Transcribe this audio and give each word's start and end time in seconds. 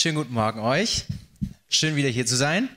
Schönen 0.00 0.16
guten 0.16 0.32
Morgen 0.32 0.60
euch. 0.60 1.04
Schön 1.68 1.94
wieder 1.94 2.08
hier 2.08 2.24
zu 2.24 2.34
sein. 2.34 2.70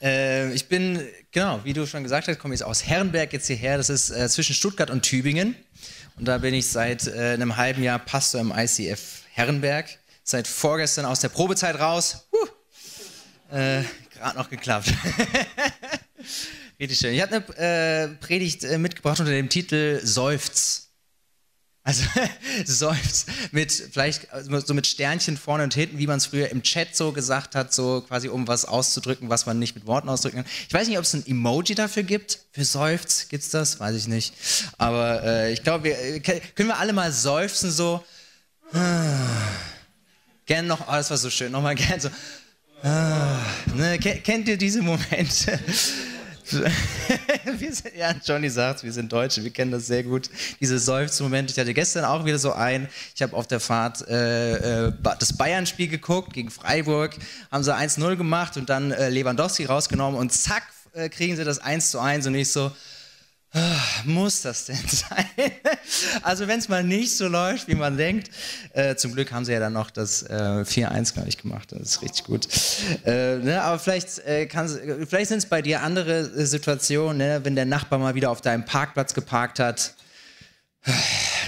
Äh, 0.00 0.52
ich 0.52 0.68
bin, 0.68 1.04
genau, 1.32 1.58
wie 1.64 1.72
du 1.72 1.88
schon 1.88 2.04
gesagt 2.04 2.28
hast, 2.28 2.38
komme 2.38 2.54
ich 2.54 2.62
aus 2.62 2.86
Herrenberg 2.86 3.32
jetzt 3.32 3.48
hierher. 3.48 3.78
Das 3.78 3.88
ist 3.88 4.10
äh, 4.10 4.28
zwischen 4.28 4.54
Stuttgart 4.54 4.90
und 4.90 5.02
Tübingen. 5.02 5.56
Und 6.14 6.26
da 6.26 6.38
bin 6.38 6.54
ich 6.54 6.68
seit 6.68 7.08
äh, 7.08 7.32
einem 7.32 7.56
halben 7.56 7.82
Jahr 7.82 7.98
Pastor 7.98 8.40
im 8.40 8.52
ICF 8.56 9.22
Herrenberg. 9.32 9.88
Seit 10.22 10.46
vorgestern 10.46 11.04
aus 11.04 11.18
der 11.18 11.30
Probezeit 11.30 11.80
raus. 11.80 12.28
Äh, 13.50 13.82
Gerade 14.14 14.38
noch 14.38 14.50
geklappt. 14.50 14.94
Richtig 16.78 16.96
schön. 16.96 17.12
Ich 17.12 17.22
habe 17.22 17.44
eine 17.58 18.04
äh, 18.04 18.08
Predigt 18.24 18.62
äh, 18.62 18.78
mitgebracht 18.78 19.18
unter 19.18 19.32
dem 19.32 19.48
Titel 19.48 19.98
Seufz. 20.04 20.87
Also 21.88 22.04
seufzt 22.66 23.30
mit 23.50 23.72
vielleicht 23.72 24.30
also 24.30 24.60
so 24.60 24.74
mit 24.74 24.86
Sternchen 24.86 25.38
vorne 25.38 25.64
und 25.64 25.72
hinten, 25.72 25.96
wie 25.96 26.06
man 26.06 26.18
es 26.18 26.26
früher 26.26 26.50
im 26.50 26.62
Chat 26.62 26.94
so 26.94 27.12
gesagt 27.12 27.54
hat, 27.54 27.72
so 27.72 28.02
quasi 28.02 28.28
um 28.28 28.46
was 28.46 28.66
auszudrücken, 28.66 29.30
was 29.30 29.46
man 29.46 29.58
nicht 29.58 29.74
mit 29.74 29.86
Worten 29.86 30.10
ausdrücken 30.10 30.36
kann. 30.36 30.46
Ich 30.68 30.74
weiß 30.74 30.86
nicht, 30.86 30.98
ob 30.98 31.04
es 31.04 31.14
ein 31.14 31.26
Emoji 31.26 31.74
dafür 31.74 32.02
gibt. 32.02 32.40
Für 32.52 32.66
seufzt 32.66 33.30
gibt 33.30 33.42
es 33.42 33.48
das, 33.48 33.80
weiß 33.80 33.96
ich 33.96 34.06
nicht. 34.06 34.34
Aber 34.76 35.24
äh, 35.24 35.50
ich 35.50 35.62
glaube, 35.62 35.84
wir 35.84 35.98
äh, 35.98 36.20
können 36.20 36.68
wir 36.68 36.78
alle 36.78 36.92
mal 36.92 37.10
seufzen 37.10 37.70
so. 37.70 38.04
Gern 40.44 40.66
noch, 40.66 40.88
oh, 40.88 40.92
das 40.92 41.08
war 41.08 41.16
so 41.16 41.30
schön, 41.30 41.50
nochmal 41.50 41.74
gern 41.74 42.00
so. 42.00 42.10
Ah, 42.82 43.40
ne, 43.74 43.98
kennt 43.98 44.46
ihr 44.46 44.58
diese 44.58 44.82
Momente? 44.82 45.58
wir 47.58 47.72
sind, 47.72 47.96
ja, 47.96 48.14
Johnny 48.24 48.48
sagt, 48.48 48.82
wir 48.82 48.92
sind 48.92 49.12
Deutsche, 49.12 49.44
wir 49.44 49.50
kennen 49.50 49.70
das 49.70 49.86
sehr 49.86 50.02
gut. 50.02 50.30
Diese 50.60 50.78
Seufzmomente. 50.78 51.52
Ich 51.52 51.58
hatte 51.58 51.74
gestern 51.74 52.04
auch 52.04 52.24
wieder 52.24 52.38
so 52.38 52.52
einen. 52.52 52.88
Ich 53.14 53.22
habe 53.22 53.36
auf 53.36 53.46
der 53.46 53.60
Fahrt 53.60 54.06
äh, 54.08 54.86
äh, 54.86 54.92
das 55.18 55.36
Bayern-Spiel 55.36 55.88
geguckt 55.88 56.32
gegen 56.32 56.50
Freiburg, 56.50 57.16
haben 57.50 57.62
sie 57.62 57.74
1-0 57.74 58.16
gemacht 58.16 58.56
und 58.56 58.68
dann 58.68 58.92
äh, 58.92 59.08
Lewandowski 59.10 59.64
rausgenommen 59.64 60.18
und 60.18 60.32
zack, 60.32 60.64
äh, 60.92 61.08
kriegen 61.08 61.36
sie 61.36 61.44
das 61.44 61.58
1 61.58 61.90
zu 61.90 62.00
1 62.00 62.26
und 62.26 62.34
ich 62.34 62.50
so, 62.50 62.72
muss 64.04 64.42
das 64.42 64.66
denn 64.66 64.76
sein? 64.86 65.26
Also 66.22 66.46
wenn 66.48 66.58
es 66.58 66.68
mal 66.68 66.84
nicht 66.84 67.16
so 67.16 67.28
läuft, 67.28 67.68
wie 67.68 67.74
man 67.74 67.96
denkt. 67.96 68.30
Äh, 68.72 68.96
zum 68.96 69.14
Glück 69.14 69.32
haben 69.32 69.44
sie 69.44 69.52
ja 69.52 69.60
dann 69.60 69.72
noch 69.72 69.90
das 69.90 70.22
äh, 70.22 70.64
4-1, 70.66 71.14
glaube 71.14 71.28
ich, 71.28 71.38
gemacht. 71.38 71.72
Das 71.72 71.80
ist 71.80 72.02
richtig 72.02 72.24
gut. 72.24 72.46
Äh, 73.04 73.38
ne, 73.38 73.62
aber 73.62 73.78
vielleicht, 73.78 74.18
äh, 74.20 74.48
vielleicht 75.06 75.28
sind 75.28 75.38
es 75.38 75.46
bei 75.46 75.62
dir 75.62 75.82
andere 75.82 76.18
äh, 76.18 76.44
Situationen, 76.44 77.18
ne, 77.18 77.40
wenn 77.42 77.54
der 77.54 77.64
Nachbar 77.64 77.98
mal 77.98 78.14
wieder 78.14 78.30
auf 78.30 78.40
deinem 78.40 78.64
Parkplatz 78.64 79.14
geparkt 79.14 79.58
hat. 79.58 79.94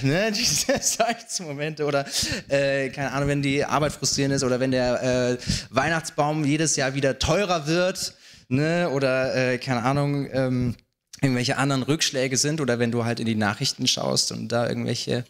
Ne, 0.02 0.32
diese 0.32 0.80
Seufzmomente 0.80 1.84
oder 1.84 2.06
äh, 2.48 2.88
keine 2.88 3.12
Ahnung, 3.12 3.28
wenn 3.28 3.42
die 3.42 3.62
Arbeit 3.62 3.92
frustrierend 3.92 4.34
ist 4.34 4.42
oder 4.42 4.58
wenn 4.58 4.70
der 4.70 5.36
Weihnachtsbaum 5.68 6.42
jedes 6.46 6.74
Jahr 6.76 6.94
wieder 6.94 7.18
teurer 7.18 7.66
wird 7.66 8.14
ne, 8.48 8.88
oder 8.88 9.58
keine 9.58 9.82
Ahnung, 9.82 10.26
ähm, 10.32 10.74
irgendwelche 11.20 11.58
anderen 11.58 11.82
Rückschläge 11.82 12.36
sind 12.36 12.60
oder 12.60 12.78
wenn 12.78 12.90
du 12.90 13.04
halt 13.04 13.20
in 13.20 13.26
die 13.26 13.34
Nachrichten 13.34 13.86
schaust 13.86 14.32
und 14.32 14.48
da 14.48 14.68
irgendwelche 14.68 15.24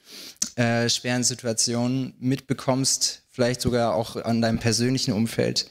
äh, 0.56 0.88
schweren 0.88 1.24
Situationen 1.24 2.14
mitbekommst, 2.20 3.22
vielleicht 3.30 3.60
sogar 3.60 3.94
auch 3.94 4.16
an 4.16 4.40
deinem 4.40 4.58
persönlichen 4.58 5.12
Umfeld, 5.12 5.68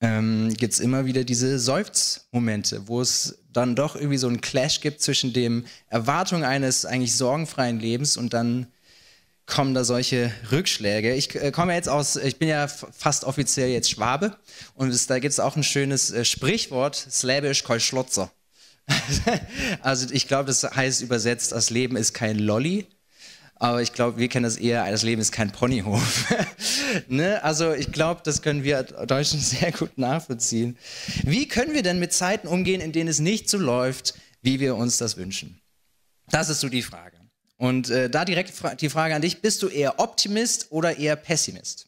ähm, 0.00 0.54
gibt 0.56 0.74
es 0.74 0.80
immer 0.80 1.06
wieder 1.06 1.24
diese 1.24 1.58
Seufzmomente, 1.58 2.86
wo 2.86 3.00
es 3.00 3.38
dann 3.52 3.74
doch 3.74 3.96
irgendwie 3.96 4.18
so 4.18 4.28
einen 4.28 4.40
Clash 4.40 4.80
gibt 4.80 5.00
zwischen 5.00 5.32
dem 5.32 5.64
Erwartung 5.88 6.44
eines 6.44 6.84
eigentlich 6.84 7.16
sorgenfreien 7.16 7.80
Lebens 7.80 8.16
und 8.16 8.32
dann 8.32 8.68
kommen 9.46 9.74
da 9.74 9.82
solche 9.82 10.30
Rückschläge. 10.52 11.14
Ich 11.14 11.34
äh, 11.34 11.50
komme 11.50 11.74
jetzt 11.74 11.88
aus, 11.88 12.16
ich 12.16 12.38
bin 12.38 12.48
ja 12.48 12.68
fast 12.68 13.24
offiziell 13.24 13.70
jetzt 13.70 13.90
Schwabe 13.90 14.36
und 14.74 14.90
es, 14.90 15.06
da 15.06 15.18
gibt 15.18 15.32
es 15.32 15.40
auch 15.40 15.56
ein 15.56 15.64
schönes 15.64 16.10
äh, 16.10 16.24
Sprichwort, 16.24 16.94
slabisch 16.94 17.64
Kolschlotzer. 17.64 18.30
Also 19.82 20.06
ich 20.12 20.28
glaube, 20.28 20.46
das 20.46 20.62
heißt 20.64 21.02
übersetzt, 21.02 21.52
das 21.52 21.70
Leben 21.70 21.96
ist 21.96 22.14
kein 22.14 22.38
Lolly. 22.38 22.86
Aber 23.60 23.82
ich 23.82 23.92
glaube, 23.92 24.18
wir 24.18 24.28
kennen 24.28 24.44
das 24.44 24.56
eher, 24.56 24.88
das 24.88 25.02
Leben 25.02 25.20
ist 25.20 25.32
kein 25.32 25.50
Ponyhof. 25.50 26.32
ne? 27.08 27.42
Also 27.42 27.72
ich 27.72 27.90
glaube, 27.90 28.20
das 28.24 28.40
können 28.42 28.62
wir 28.62 28.84
Deutschen 28.84 29.40
sehr 29.40 29.72
gut 29.72 29.98
nachvollziehen. 29.98 30.78
Wie 31.24 31.48
können 31.48 31.74
wir 31.74 31.82
denn 31.82 31.98
mit 31.98 32.12
Zeiten 32.12 32.46
umgehen, 32.46 32.80
in 32.80 32.92
denen 32.92 33.08
es 33.08 33.18
nicht 33.18 33.50
so 33.50 33.58
läuft, 33.58 34.14
wie 34.42 34.60
wir 34.60 34.76
uns 34.76 34.98
das 34.98 35.16
wünschen? 35.16 35.60
Das 36.30 36.48
ist 36.48 36.60
so 36.60 36.68
die 36.68 36.82
Frage. 36.82 37.16
Und 37.56 37.90
äh, 37.90 38.08
da 38.08 38.24
direkt 38.24 38.52
die 38.80 38.88
Frage 38.88 39.16
an 39.16 39.22
dich, 39.22 39.42
bist 39.42 39.62
du 39.62 39.68
eher 39.68 39.98
Optimist 39.98 40.70
oder 40.70 40.96
eher 40.96 41.16
Pessimist? 41.16 41.86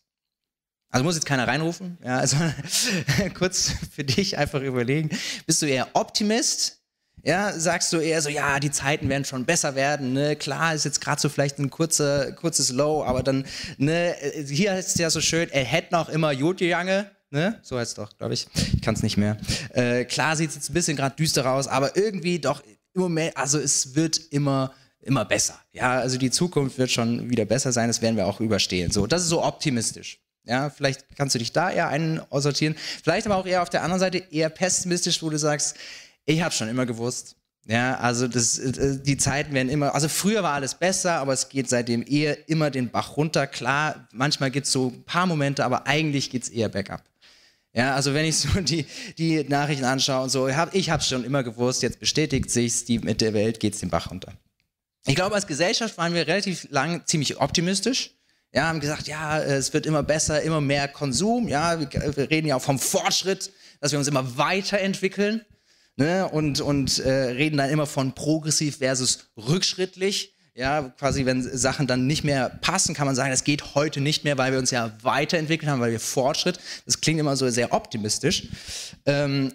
Also 0.91 1.05
muss 1.05 1.15
jetzt 1.15 1.27
keiner 1.27 1.47
reinrufen, 1.47 1.99
ja, 2.05 2.19
also 2.19 2.37
kurz 3.34 3.72
für 3.94 4.03
dich 4.03 4.39
einfach 4.39 4.60
überlegen. 4.60 5.10
Bist 5.47 5.62
du 5.62 5.66
eher 5.66 5.89
Optimist 5.94 6.80
ja, 7.23 7.59
sagst 7.59 7.93
du 7.93 7.99
eher 7.99 8.23
so, 8.23 8.29
ja, 8.29 8.61
die 8.61 8.71
Zeiten 8.71 9.09
werden 9.09 9.25
schon 9.25 9.45
besser 9.45 9.75
werden, 9.75 10.13
ne? 10.13 10.37
Klar, 10.37 10.75
ist 10.75 10.85
jetzt 10.85 11.01
gerade 11.01 11.21
so 11.21 11.29
vielleicht 11.29 11.59
ein 11.59 11.71
kurzer, 11.71 12.33
kurzes 12.33 12.71
Low, 12.71 13.05
aber 13.05 13.23
dann, 13.23 13.45
ne, 13.79 14.15
hier 14.47 14.77
ist 14.77 14.89
es 14.89 14.95
ja 14.97 15.11
so 15.11 15.21
schön, 15.21 15.49
er 15.51 15.65
hätte 15.65 15.93
noch 15.93 16.09
immer 16.09 16.33
Jange, 16.33 17.11
ne? 17.31 17.59
So 17.63 17.79
heißt 17.79 17.91
es 17.91 17.95
doch, 17.95 18.17
glaube 18.17 18.35
ich. 18.35 18.47
Ich 18.75 18.83
kann 18.83 18.95
es 18.95 19.03
nicht 19.03 19.17
mehr. 19.17 19.37
Äh, 19.75 20.05
klar 20.05 20.37
sieht 20.37 20.51
es 20.51 20.57
jetzt 20.57 20.71
ein 20.71 20.75
bisschen 20.75 20.97
gerade 20.97 21.17
düster 21.17 21.51
aus, 21.51 21.69
aber 21.69 21.97
irgendwie 21.97 22.39
doch 22.39 22.63
im 22.95 23.03
Moment, 23.03 23.37
also 23.37 23.59
es 23.59 23.95
wird 23.95 24.19
immer 24.31 24.73
immer 25.03 25.25
besser. 25.25 25.59
Ja, 25.73 25.99
also 25.99 26.19
die 26.19 26.31
Zukunft 26.31 26.79
wird 26.79 26.91
schon 26.91 27.31
wieder 27.31 27.45
besser 27.45 27.73
sein, 27.73 27.89
das 27.89 28.03
werden 28.03 28.17
wir 28.17 28.27
auch 28.27 28.41
überstehen. 28.41 28.91
So, 28.91 29.07
das 29.07 29.23
ist 29.23 29.29
so 29.29 29.43
optimistisch. 29.43 30.21
Ja, 30.45 30.71
vielleicht 30.71 31.17
kannst 31.17 31.35
du 31.35 31.39
dich 31.39 31.53
da 31.53 31.71
eher 31.71 31.89
einsortieren, 31.89 32.75
vielleicht 33.03 33.27
aber 33.27 33.37
auch 33.37 33.47
eher 33.47 33.63
auf 33.63 33.71
der 33.71 33.83
anderen 33.83 34.01
Seite 34.01 34.19
eher 34.31 34.49
pessimistisch, 34.49 35.23
wo 35.23 35.31
du 35.31 35.39
sagst, 35.39 35.77
ich 36.31 36.43
habe 36.43 36.55
schon 36.55 36.69
immer 36.69 36.87
gewusst. 36.87 37.37
Ja, 37.67 37.97
also 37.99 38.27
das, 38.27 38.59
äh, 38.59 38.99
die 39.03 39.17
Zeiten 39.17 39.53
werden 39.53 39.69
immer, 39.69 39.95
also 39.95 40.09
früher 40.09 40.43
war 40.43 40.55
alles 40.55 40.75
besser, 40.75 41.15
aber 41.15 41.33
es 41.33 41.49
geht 41.49 41.69
seitdem 41.69 42.05
eher 42.07 42.49
immer 42.49 42.71
den 42.71 42.91
Bach 42.91 43.17
runter. 43.17 43.47
Klar, 43.47 44.09
manchmal 44.13 44.51
gibt 44.51 44.67
es 44.67 44.73
so 44.73 44.89
ein 44.89 45.05
paar 45.05 45.27
Momente, 45.27 45.65
aber 45.65 45.87
eigentlich 45.87 46.31
geht 46.31 46.45
es 46.45 46.49
eher 46.49 46.69
bergab. 46.69 47.05
Ja, 47.73 47.95
also 47.95 48.15
wenn 48.15 48.25
ich 48.25 48.39
so 48.39 48.49
die, 48.61 48.87
die 49.19 49.45
Nachrichten 49.45 49.85
anschaue 49.85 50.25
und 50.25 50.31
so, 50.31 50.51
hab, 50.51 50.75
ich 50.75 50.91
habe 50.91 51.03
schon 51.03 51.25
immer 51.25 51.43
gewusst, 51.43 51.83
jetzt 51.83 52.01
bestätigt 52.01 52.51
sich's, 52.51 52.85
die 52.85 52.99
mit 52.99 53.21
der 53.21 53.35
Welt 53.35 53.61
geht 53.61 53.75
es 53.75 53.81
den 53.81 53.91
Bach 53.91 54.11
runter. 54.11 54.33
Ich 55.07 55.15
glaube, 55.15 55.35
als 55.35 55.47
Gesellschaft 55.47 55.97
waren 55.99 56.15
wir 56.15 56.27
relativ 56.27 56.67
lang 56.71 57.07
ziemlich 57.07 57.41
optimistisch. 57.41 58.11
Ja, 58.53 58.65
haben 58.67 58.81
gesagt, 58.81 59.07
ja, 59.07 59.41
es 59.41 59.73
wird 59.73 59.87
immer 59.87 60.03
besser, 60.03 60.43
immer 60.43 60.61
mehr 60.61 60.89
Konsum. 60.89 61.47
Ja, 61.47 61.79
wir 61.79 62.31
reden 62.31 62.49
ja 62.49 62.57
auch 62.57 62.63
vom 62.63 62.81
Fortschritt, 62.81 63.53
dass 63.81 63.93
wir 63.93 63.99
uns 63.99 64.09
immer 64.09 64.37
weiterentwickeln 64.37 65.45
ne? 66.00 66.28
und, 66.28 66.61
und 66.61 66.99
äh, 66.99 67.11
reden 67.11 67.59
dann 67.59 67.71
immer 67.71 67.87
von 67.87 68.12
progressiv 68.15 68.78
versus 68.78 69.31
rückschrittlich. 69.37 70.34
Ja, 70.55 70.93
quasi, 70.99 71.25
wenn 71.27 71.43
Sachen 71.43 71.87
dann 71.87 72.06
nicht 72.06 72.25
mehr 72.25 72.49
passen, 72.49 72.94
kann 72.94 73.06
man 73.06 73.15
sagen, 73.15 73.31
das 73.31 73.44
geht 73.44 73.75
heute 73.77 74.00
nicht 74.00 74.25
mehr, 74.25 74.37
weil 74.37 74.53
wir 74.53 74.59
uns 74.59 74.72
ja 74.72 74.93
weiterentwickelt 75.03 75.71
haben, 75.71 75.81
weil 75.81 75.93
wir 75.93 76.00
Fortschritt. 76.00 76.59
Das 76.87 77.00
klingt 77.00 77.21
immer 77.21 77.37
so 77.37 77.49
sehr 77.49 77.72
optimistisch. 77.72 78.49
Ähm, 79.06 79.53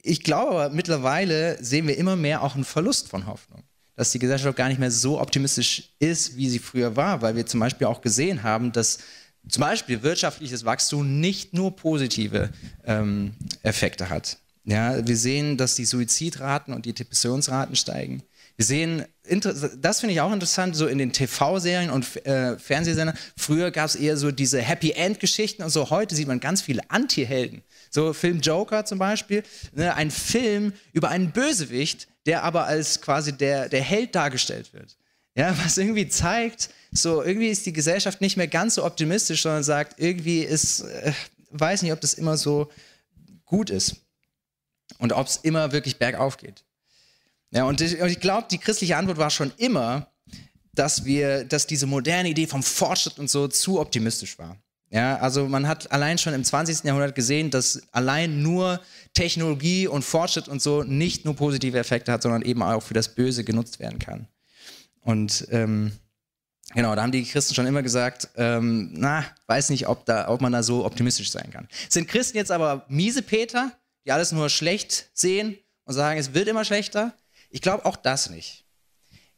ich 0.00 0.22
glaube 0.22 0.52
aber, 0.52 0.70
mittlerweile 0.70 1.62
sehen 1.62 1.88
wir 1.88 1.98
immer 1.98 2.16
mehr 2.16 2.42
auch 2.42 2.54
einen 2.54 2.64
Verlust 2.64 3.08
von 3.08 3.26
Hoffnung. 3.26 3.64
Dass 3.96 4.12
die 4.12 4.20
Gesellschaft 4.20 4.56
gar 4.56 4.68
nicht 4.68 4.78
mehr 4.78 4.92
so 4.92 5.20
optimistisch 5.20 5.90
ist, 5.98 6.36
wie 6.36 6.48
sie 6.48 6.60
früher 6.60 6.94
war, 6.94 7.20
weil 7.20 7.34
wir 7.34 7.44
zum 7.44 7.58
Beispiel 7.58 7.88
auch 7.88 8.00
gesehen 8.00 8.44
haben, 8.44 8.70
dass 8.70 8.98
zum 9.48 9.62
Beispiel 9.62 10.02
wirtschaftliches 10.02 10.64
Wachstum 10.64 11.20
nicht 11.20 11.52
nur 11.52 11.74
positive 11.74 12.50
ähm, 12.84 13.34
Effekte 13.62 14.08
hat. 14.08 14.38
Ja, 14.68 15.06
wir 15.06 15.16
sehen, 15.16 15.56
dass 15.56 15.76
die 15.76 15.86
Suizidraten 15.86 16.74
und 16.74 16.84
die 16.84 16.92
Depressionsraten 16.92 17.74
steigen. 17.74 18.22
Wir 18.56 18.66
sehen, 18.66 19.06
das 19.78 20.00
finde 20.00 20.12
ich 20.12 20.20
auch 20.20 20.32
interessant, 20.32 20.76
so 20.76 20.86
in 20.86 20.98
den 20.98 21.10
TV-Serien 21.10 21.88
und 21.88 22.26
äh, 22.26 22.58
Fernsehsendern. 22.58 23.16
Früher 23.34 23.70
gab 23.70 23.86
es 23.86 23.94
eher 23.94 24.18
so 24.18 24.30
diese 24.30 24.60
Happy 24.60 24.90
End-Geschichten 24.90 25.62
und 25.62 25.70
so. 25.70 25.88
Heute 25.88 26.14
sieht 26.14 26.28
man 26.28 26.38
ganz 26.38 26.60
viele 26.60 26.82
Anti-Helden. 26.90 27.62
So 27.88 28.12
Film 28.12 28.40
Joker 28.40 28.84
zum 28.84 28.98
Beispiel, 28.98 29.42
ne, 29.72 29.94
ein 29.94 30.10
Film 30.10 30.74
über 30.92 31.08
einen 31.08 31.30
Bösewicht, 31.32 32.06
der 32.26 32.42
aber 32.42 32.66
als 32.66 33.00
quasi 33.00 33.32
der, 33.32 33.70
der 33.70 33.80
Held 33.80 34.14
dargestellt 34.14 34.74
wird. 34.74 34.98
Ja, 35.34 35.56
was 35.64 35.78
irgendwie 35.78 36.08
zeigt, 36.08 36.68
so 36.92 37.22
irgendwie 37.22 37.48
ist 37.48 37.64
die 37.64 37.72
Gesellschaft 37.72 38.20
nicht 38.20 38.36
mehr 38.36 38.48
ganz 38.48 38.74
so 38.74 38.84
optimistisch, 38.84 39.40
sondern 39.40 39.62
sagt, 39.62 39.98
irgendwie 39.98 40.40
ist, 40.40 40.80
äh, 40.80 41.12
weiß 41.52 41.80
nicht, 41.80 41.92
ob 41.92 42.02
das 42.02 42.12
immer 42.12 42.36
so 42.36 42.68
gut 43.46 43.70
ist 43.70 44.02
und 44.98 45.12
ob 45.12 45.26
es 45.26 45.36
immer 45.36 45.72
wirklich 45.72 45.98
bergauf 45.98 46.36
geht. 46.36 46.64
Ja, 47.50 47.64
und 47.64 47.80
ich, 47.80 47.98
ich 47.98 48.20
glaube, 48.20 48.46
die 48.50 48.58
christliche 48.58 48.96
Antwort 48.96 49.18
war 49.18 49.30
schon 49.30 49.52
immer, 49.56 50.08
dass 50.72 51.04
wir, 51.04 51.44
dass 51.44 51.66
diese 51.66 51.86
moderne 51.86 52.28
Idee 52.28 52.46
vom 52.46 52.62
Fortschritt 52.62 53.18
und 53.18 53.30
so 53.30 53.48
zu 53.48 53.80
optimistisch 53.80 54.38
war. 54.38 54.56
Ja, 54.90 55.18
also 55.18 55.46
man 55.48 55.68
hat 55.68 55.92
allein 55.92 56.16
schon 56.16 56.32
im 56.32 56.44
20. 56.44 56.84
Jahrhundert 56.84 57.14
gesehen, 57.14 57.50
dass 57.50 57.82
allein 57.92 58.42
nur 58.42 58.80
Technologie 59.12 59.86
und 59.86 60.02
Fortschritt 60.02 60.48
und 60.48 60.62
so 60.62 60.82
nicht 60.82 61.24
nur 61.26 61.36
positive 61.36 61.78
Effekte 61.78 62.10
hat, 62.10 62.22
sondern 62.22 62.42
eben 62.42 62.62
auch 62.62 62.82
für 62.82 62.94
das 62.94 63.14
Böse 63.14 63.44
genutzt 63.44 63.80
werden 63.80 63.98
kann. 63.98 64.28
Und 65.00 65.46
ähm, 65.50 65.92
Genau, 66.74 66.94
da 66.94 67.02
haben 67.02 67.12
die 67.12 67.24
Christen 67.24 67.54
schon 67.54 67.66
immer 67.66 67.82
gesagt, 67.82 68.28
ähm, 68.36 68.90
na, 68.92 69.24
weiß 69.46 69.70
nicht, 69.70 69.88
ob, 69.88 70.04
da, 70.04 70.28
ob 70.28 70.42
man 70.42 70.52
da 70.52 70.62
so 70.62 70.84
optimistisch 70.84 71.30
sein 71.30 71.50
kann. 71.50 71.66
Sind 71.88 72.08
Christen 72.08 72.36
jetzt 72.36 72.50
aber 72.50 72.84
miese 72.88 73.22
Peter, 73.22 73.72
die 74.04 74.12
alles 74.12 74.32
nur 74.32 74.48
schlecht 74.48 75.10
sehen 75.14 75.58
und 75.84 75.94
sagen, 75.94 76.18
es 76.18 76.34
wird 76.34 76.48
immer 76.48 76.64
schlechter? 76.64 77.14
Ich 77.50 77.62
glaube 77.62 77.84
auch 77.84 77.96
das 77.96 78.30
nicht. 78.30 78.64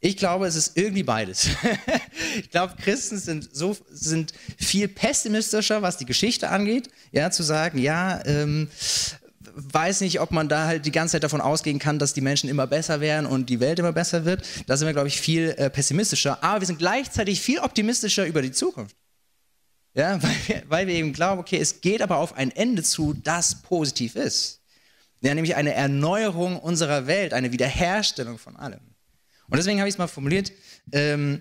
Ich 0.02 0.16
glaube, 0.16 0.46
es 0.46 0.56
ist 0.56 0.78
irgendwie 0.78 1.02
beides. 1.02 1.48
ich 2.38 2.50
glaube, 2.50 2.74
Christen 2.82 3.18
sind 3.18 3.54
so 3.54 3.76
sind 3.90 4.32
viel 4.56 4.88
pessimistischer, 4.88 5.82
was 5.82 5.98
die 5.98 6.06
Geschichte 6.06 6.48
angeht, 6.48 6.88
ja, 7.12 7.30
zu 7.30 7.42
sagen, 7.42 7.78
ja, 7.78 8.24
ähm, 8.24 8.70
weiß 9.54 10.00
nicht, 10.00 10.20
ob 10.20 10.30
man 10.30 10.48
da 10.48 10.66
halt 10.66 10.86
die 10.86 10.92
ganze 10.92 11.12
Zeit 11.12 11.24
davon 11.24 11.42
ausgehen 11.42 11.78
kann, 11.78 11.98
dass 11.98 12.14
die 12.14 12.22
Menschen 12.22 12.48
immer 12.48 12.66
besser 12.66 13.00
werden 13.00 13.26
und 13.26 13.50
die 13.50 13.60
Welt 13.60 13.78
immer 13.78 13.92
besser 13.92 14.24
wird. 14.24 14.42
Da 14.66 14.76
sind 14.76 14.86
wir, 14.86 14.94
glaube 14.94 15.08
ich, 15.08 15.20
viel 15.20 15.54
äh, 15.56 15.68
pessimistischer. 15.68 16.42
Aber 16.42 16.60
wir 16.60 16.66
sind 16.66 16.78
gleichzeitig 16.78 17.40
viel 17.40 17.58
optimistischer 17.58 18.26
über 18.26 18.40
die 18.40 18.52
Zukunft. 18.52 18.96
Ja, 19.94 20.22
weil 20.22 20.36
wir, 20.46 20.62
weil 20.68 20.86
wir 20.86 20.94
eben 20.94 21.12
glauben, 21.12 21.40
okay, 21.40 21.58
es 21.58 21.80
geht 21.80 22.02
aber 22.02 22.16
auf 22.16 22.34
ein 22.34 22.50
Ende 22.50 22.82
zu, 22.82 23.14
das 23.14 23.62
positiv 23.62 24.16
ist. 24.16 24.60
Ja, 25.20 25.34
nämlich 25.34 25.56
eine 25.56 25.74
Erneuerung 25.74 26.58
unserer 26.58 27.06
Welt, 27.06 27.34
eine 27.34 27.52
Wiederherstellung 27.52 28.38
von 28.38 28.56
allem. 28.56 28.80
Und 29.48 29.56
deswegen 29.56 29.80
habe 29.80 29.88
ich 29.88 29.94
es 29.94 29.98
mal 29.98 30.06
formuliert, 30.06 30.52
ähm, 30.92 31.40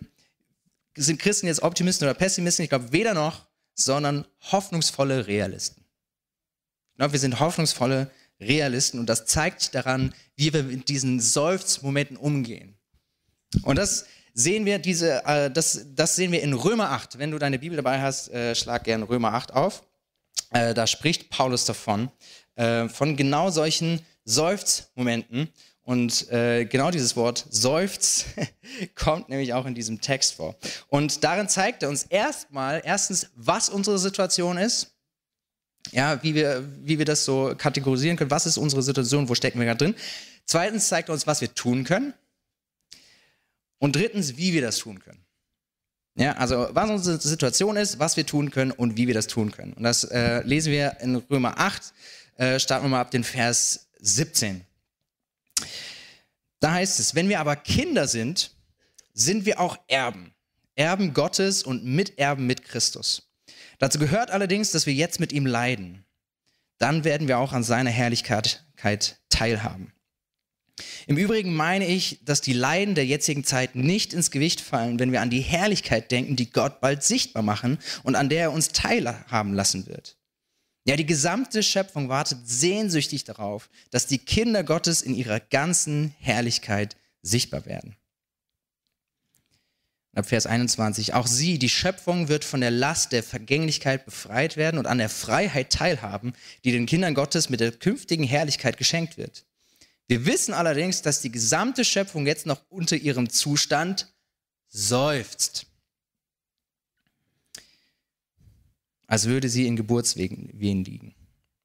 sind 0.98 1.19
Christen 1.19 1.48
jetzt 1.48 1.62
Optimisten 1.62 2.06
oder 2.07 2.13
Pessimisten? 2.13 2.63
Ich 2.63 2.69
glaube 2.69 2.92
weder 2.92 3.13
noch, 3.13 3.48
sondern 3.74 4.25
hoffnungsvolle 4.51 5.28
Realisten. 5.28 5.86
Ja, 6.98 7.12
wir 7.12 7.19
sind 7.19 7.40
hoffnungsvolle 7.40 8.12
Realisten 8.42 9.00
und 9.00 9.07
das 9.07 9.25
zeigt 9.25 9.75
daran, 9.75 10.13
wie 10.36 10.51
wir 10.51 10.63
mit 10.63 10.90
diesen 10.90 11.22
Seufzmomenten 11.22 12.18
umgehen. 12.18 12.78
Und 13.63 13.78
das 13.78 14.06
sehen 14.39 14.65
wir 14.65 14.80
diese, 14.80 15.25
äh, 15.25 15.51
das, 15.51 15.86
das 15.95 16.15
sehen 16.15 16.31
wir 16.31 16.41
in 16.41 16.53
Römer 16.53 16.91
8. 16.91 17.19
Wenn 17.19 17.31
du 17.31 17.39
deine 17.39 17.59
Bibel 17.59 17.75
dabei 17.75 18.01
hast, 18.01 18.30
äh, 18.30 18.56
schlag 18.56 18.86
gerne 18.86 19.07
Römer 19.07 19.33
8 19.33 19.53
auf. 19.53 19.83
Äh, 20.51 20.74
da 20.74 20.88
spricht 20.88 21.30
Paulus 21.30 21.65
davon, 21.65 22.09
äh, 22.56 22.88
von 22.88 23.15
genau 23.18 23.50
solchen 23.50 24.01
Seufzmomenten. 24.24 25.50
Und 25.81 26.31
äh, 26.31 26.65
genau 26.65 26.91
dieses 26.91 27.15
Wort 27.15 27.45
Seufz 27.50 28.25
kommt 28.95 29.30
nämlich 29.30 29.53
auch 29.53 29.65
in 29.65 29.75
diesem 29.75 30.01
Text 30.01 30.36
vor. 30.36 30.56
Und 30.88 31.24
darin 31.24 31.50
zeigt 31.50 31.83
er 31.83 31.89
uns 31.89 32.03
erstmal, 32.03 32.81
erstens, 32.86 33.31
was 33.36 33.69
unsere 33.69 33.97
Situation 33.97 34.57
ist 34.57 34.94
ja, 35.91 36.21
wie 36.21 36.36
wir, 36.36 36.63
wie 36.83 36.97
wir 36.97 37.06
das 37.06 37.25
so 37.25 37.53
kategorisieren 37.57 38.18
können. 38.18 38.31
Was 38.31 38.45
ist 38.45 38.57
unsere 38.57 38.83
Situation? 38.83 39.27
Wo 39.30 39.36
stecken 39.36 39.59
wir 39.59 39.65
gerade 39.65 39.86
drin? 39.86 39.95
Zweitens 40.45 40.88
zeigt 40.88 41.09
er 41.09 41.13
uns, 41.13 41.25
was 41.25 41.41
wir 41.41 41.53
tun 41.53 41.83
können. 41.83 42.13
Und 43.80 43.96
drittens, 43.96 44.38
wie 44.38 44.54
wir 44.54 44.62
das 44.62 44.78
tun 44.78 45.00
können. 45.00 45.26
Ja, 46.16 46.34
also 46.34 46.68
was 46.72 46.90
unsere 46.90 47.20
Situation 47.20 47.78
ist, 47.78 47.98
was 47.98 48.18
wir 48.18 48.26
tun 48.26 48.52
können 48.52 48.72
und 48.72 48.98
wie 48.98 49.08
wir 49.08 49.14
das 49.14 49.28
tun 49.28 49.52
können. 49.52 49.74
Und 49.74 49.84
das 49.84 50.04
äh, 50.04 50.42
lesen 50.44 50.72
wir 50.72 50.98
in 51.00 51.16
Römer 51.16 51.58
8, 51.58 51.94
äh, 52.36 52.60
starten 52.60 52.86
wir 52.86 52.90
mal 52.90 53.02
ab 53.02 53.12
den 53.12 53.24
Vers 53.24 53.88
17. 54.00 54.66
Da 56.60 56.74
heißt 56.74 57.00
es, 57.00 57.16
wenn 57.16 57.30
wir 57.30 57.40
aber 57.40 57.56
Kinder 57.56 58.08
sind, 58.08 58.52
sind 59.14 59.46
wir 59.46 59.62
auch 59.62 59.78
Erben. 59.88 60.34
Erben 60.75 61.14
Gottes 61.14 61.64
und 61.64 61.86
Miterben 61.86 62.46
mit 62.46 62.64
Christus. 62.64 63.30
Dazu 63.78 63.98
gehört 63.98 64.32
allerdings, 64.32 64.72
dass 64.72 64.86
wir 64.86 64.94
jetzt 64.94 65.22
mit 65.22 65.32
ihm 65.32 65.46
leiden. 65.46 66.06
Dann 66.78 67.04
werden 67.04 67.28
wir 67.28 67.38
auch 67.38 67.54
an 67.54 67.64
seiner 67.64 67.90
Herrlichkeit 67.90 68.66
teilhaben. 69.30 69.94
Im 71.08 71.18
Übrigen 71.18 71.56
meine 71.56 71.86
ich, 71.86 72.20
dass 72.24 72.42
die 72.42 72.54
Leiden 72.54 72.96
der 72.96 73.06
jetzigen 73.06 73.44
Zeit 73.44 73.76
nicht 73.76 74.14
ins 74.14 74.31
Gewicht 74.31 74.62
fallen, 74.62 75.00
wenn 75.00 75.12
wir 75.12 75.22
an 75.22 75.30
die 75.30 75.42
Herrlichkeit 75.42 76.12
denken, 76.12 76.36
die 76.36 76.50
Gott 76.52 76.81
bald 76.81 77.04
sichtbar 77.04 77.44
machen 77.44 77.80
und 78.04 78.16
an 78.16 78.30
der 78.30 78.42
er 78.42 78.52
uns 78.52 78.70
teilhaben 78.70 79.54
lassen 79.54 79.88
wird. 79.88 80.18
Ja, 80.86 80.96
die 80.96 81.06
gesamte 81.06 81.62
Schöpfung 81.62 82.10
wartet 82.10 82.40
sehnsüchtig 82.46 83.24
darauf, 83.24 83.70
dass 83.92 84.08
die 84.08 84.18
Kinder 84.18 84.64
Gottes 84.64 85.02
in 85.02 85.14
ihrer 85.14 85.40
ganzen 85.40 86.16
Herrlichkeit 86.20 86.96
sichtbar 87.22 87.66
werden. 87.66 87.96
Ab 90.16 90.28
Vers 90.28 90.48
21. 90.48 91.14
Auch 91.14 91.28
sie, 91.28 91.60
die 91.60 91.70
Schöpfung, 91.70 92.28
wird 92.28 92.44
von 92.44 92.62
der 92.62 92.72
Last 92.72 93.12
der 93.12 93.22
Vergänglichkeit 93.22 94.06
befreit 94.06 94.58
werden 94.58 94.80
und 94.80 94.88
an 94.88 94.98
der 94.98 95.10
Freiheit 95.10 95.70
teilhaben, 95.70 96.34
die 96.64 96.72
den 96.72 96.88
Kindern 96.88 97.14
Gottes 97.14 97.50
mit 97.50 97.60
der 97.60 97.72
künftigen 97.72 98.24
Herrlichkeit 98.24 98.78
geschenkt 98.78 99.18
wird. 99.18 99.46
Wir 100.10 100.26
wissen 100.26 100.54
allerdings, 100.54 101.02
dass 101.02 101.22
die 101.22 101.32
gesamte 101.32 101.86
Schöpfung 101.86 102.28
jetzt 102.28 102.46
noch 102.46 102.62
unter 102.68 102.98
ihrem 102.98 103.30
Zustand 103.30 104.12
seufzt. 104.68 105.68
Als 109.08 109.26
würde 109.26 109.48
sie 109.48 109.66
in 109.66 109.78
Geburtswehen 109.78 110.52
liegen. 110.60 111.16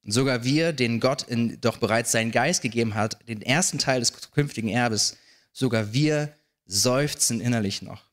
Und 0.05 0.11
sogar 0.11 0.45
wir, 0.45 0.71
denen 0.71 1.01
Gott 1.01 1.23
in, 1.23 1.59
doch 1.59 1.77
bereits 1.77 2.13
seinen 2.13 2.31
Geist 2.31 2.61
gegeben 2.61 2.95
hat, 2.95 3.27
den 3.27 3.41
ersten 3.41 3.79
Teil 3.79 3.99
des 3.99 4.13
künftigen 4.31 4.69
Erbes, 4.69 5.17
sogar 5.51 5.91
wir 5.91 6.33
seufzen 6.65 7.41
innerlich 7.41 7.81
noch 7.81 8.05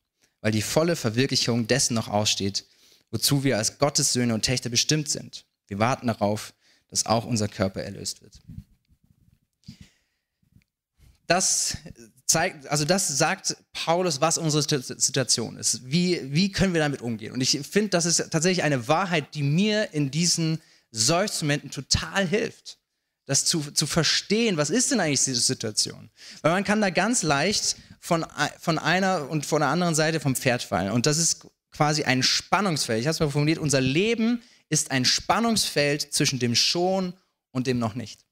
weil 0.43 0.51
die 0.51 0.61
volle 0.61 0.97
Verwirklichung 0.97 1.67
dessen 1.67 1.93
noch 1.93 2.09
aussteht, 2.09 2.65
wozu 3.11 3.45
wir 3.45 3.57
als 3.57 3.79
Gottes 3.79 4.11
Söhne 4.11 4.33
und 4.33 4.43
Töchter 4.43 4.69
bestimmt 4.69 5.09
sind. 5.09 5.45
Wir 5.67 5.79
warten 5.79 6.07
darauf, 6.07 6.53
dass 6.89 7.05
auch 7.05 7.25
unser 7.25 7.47
Körper 7.47 7.81
erlöst 7.81 8.21
wird. 8.21 8.41
Das 11.33 11.77
zeigt, 12.25 12.67
also 12.67 12.85
das 12.85 13.07
sagt 13.07 13.57
Paulus, 13.73 14.21
was 14.21 14.37
unsere 14.37 14.61
Situation 14.61 15.57
ist. 15.57 15.81
Wie, 15.83 16.21
wie 16.31 16.51
können 16.51 16.73
wir 16.73 16.81
damit 16.81 17.01
umgehen? 17.01 17.33
Und 17.33 17.41
ich 17.41 17.59
finde, 17.67 17.89
das 17.89 18.05
ist 18.05 18.17
tatsächlich 18.29 18.63
eine 18.63 18.87
Wahrheit, 18.87 19.33
die 19.33 19.41
mir 19.41 19.93
in 19.93 20.11
diesen 20.11 20.61
Seufzmomenten 20.91 21.71
total 21.71 22.27
hilft 22.27 22.77
das 23.25 23.45
zu, 23.45 23.71
zu 23.71 23.87
verstehen, 23.87 24.57
was 24.57 24.69
ist 24.69 24.91
denn 24.91 24.99
eigentlich 24.99 25.23
diese 25.23 25.39
Situation? 25.39 26.09
Weil 26.41 26.51
man 26.51 26.63
kann 26.63 26.81
da 26.81 26.89
ganz 26.89 27.23
leicht 27.23 27.77
von, 27.99 28.25
von 28.59 28.77
einer 28.77 29.29
und 29.29 29.45
von 29.45 29.61
der 29.61 29.69
anderen 29.69 29.95
Seite 29.95 30.19
vom 30.19 30.35
Pferd 30.35 30.61
fallen. 30.61 30.91
Und 30.91 31.05
das 31.05 31.17
ist 31.17 31.47
quasi 31.71 32.03
ein 32.03 32.21
Spannungsfeld. 32.21 32.99
Ich 32.99 33.07
habe 33.07 33.13
es 33.13 33.19
mal 33.19 33.29
formuliert, 33.29 33.59
unser 33.59 33.81
Leben 33.81 34.43
ist 34.69 34.91
ein 34.91 35.05
Spannungsfeld 35.05 36.13
zwischen 36.13 36.39
dem 36.39 36.53
Schon 36.55 37.13
und 37.51 37.67
dem 37.67 37.79
noch 37.79 37.95
nicht. 37.95 38.25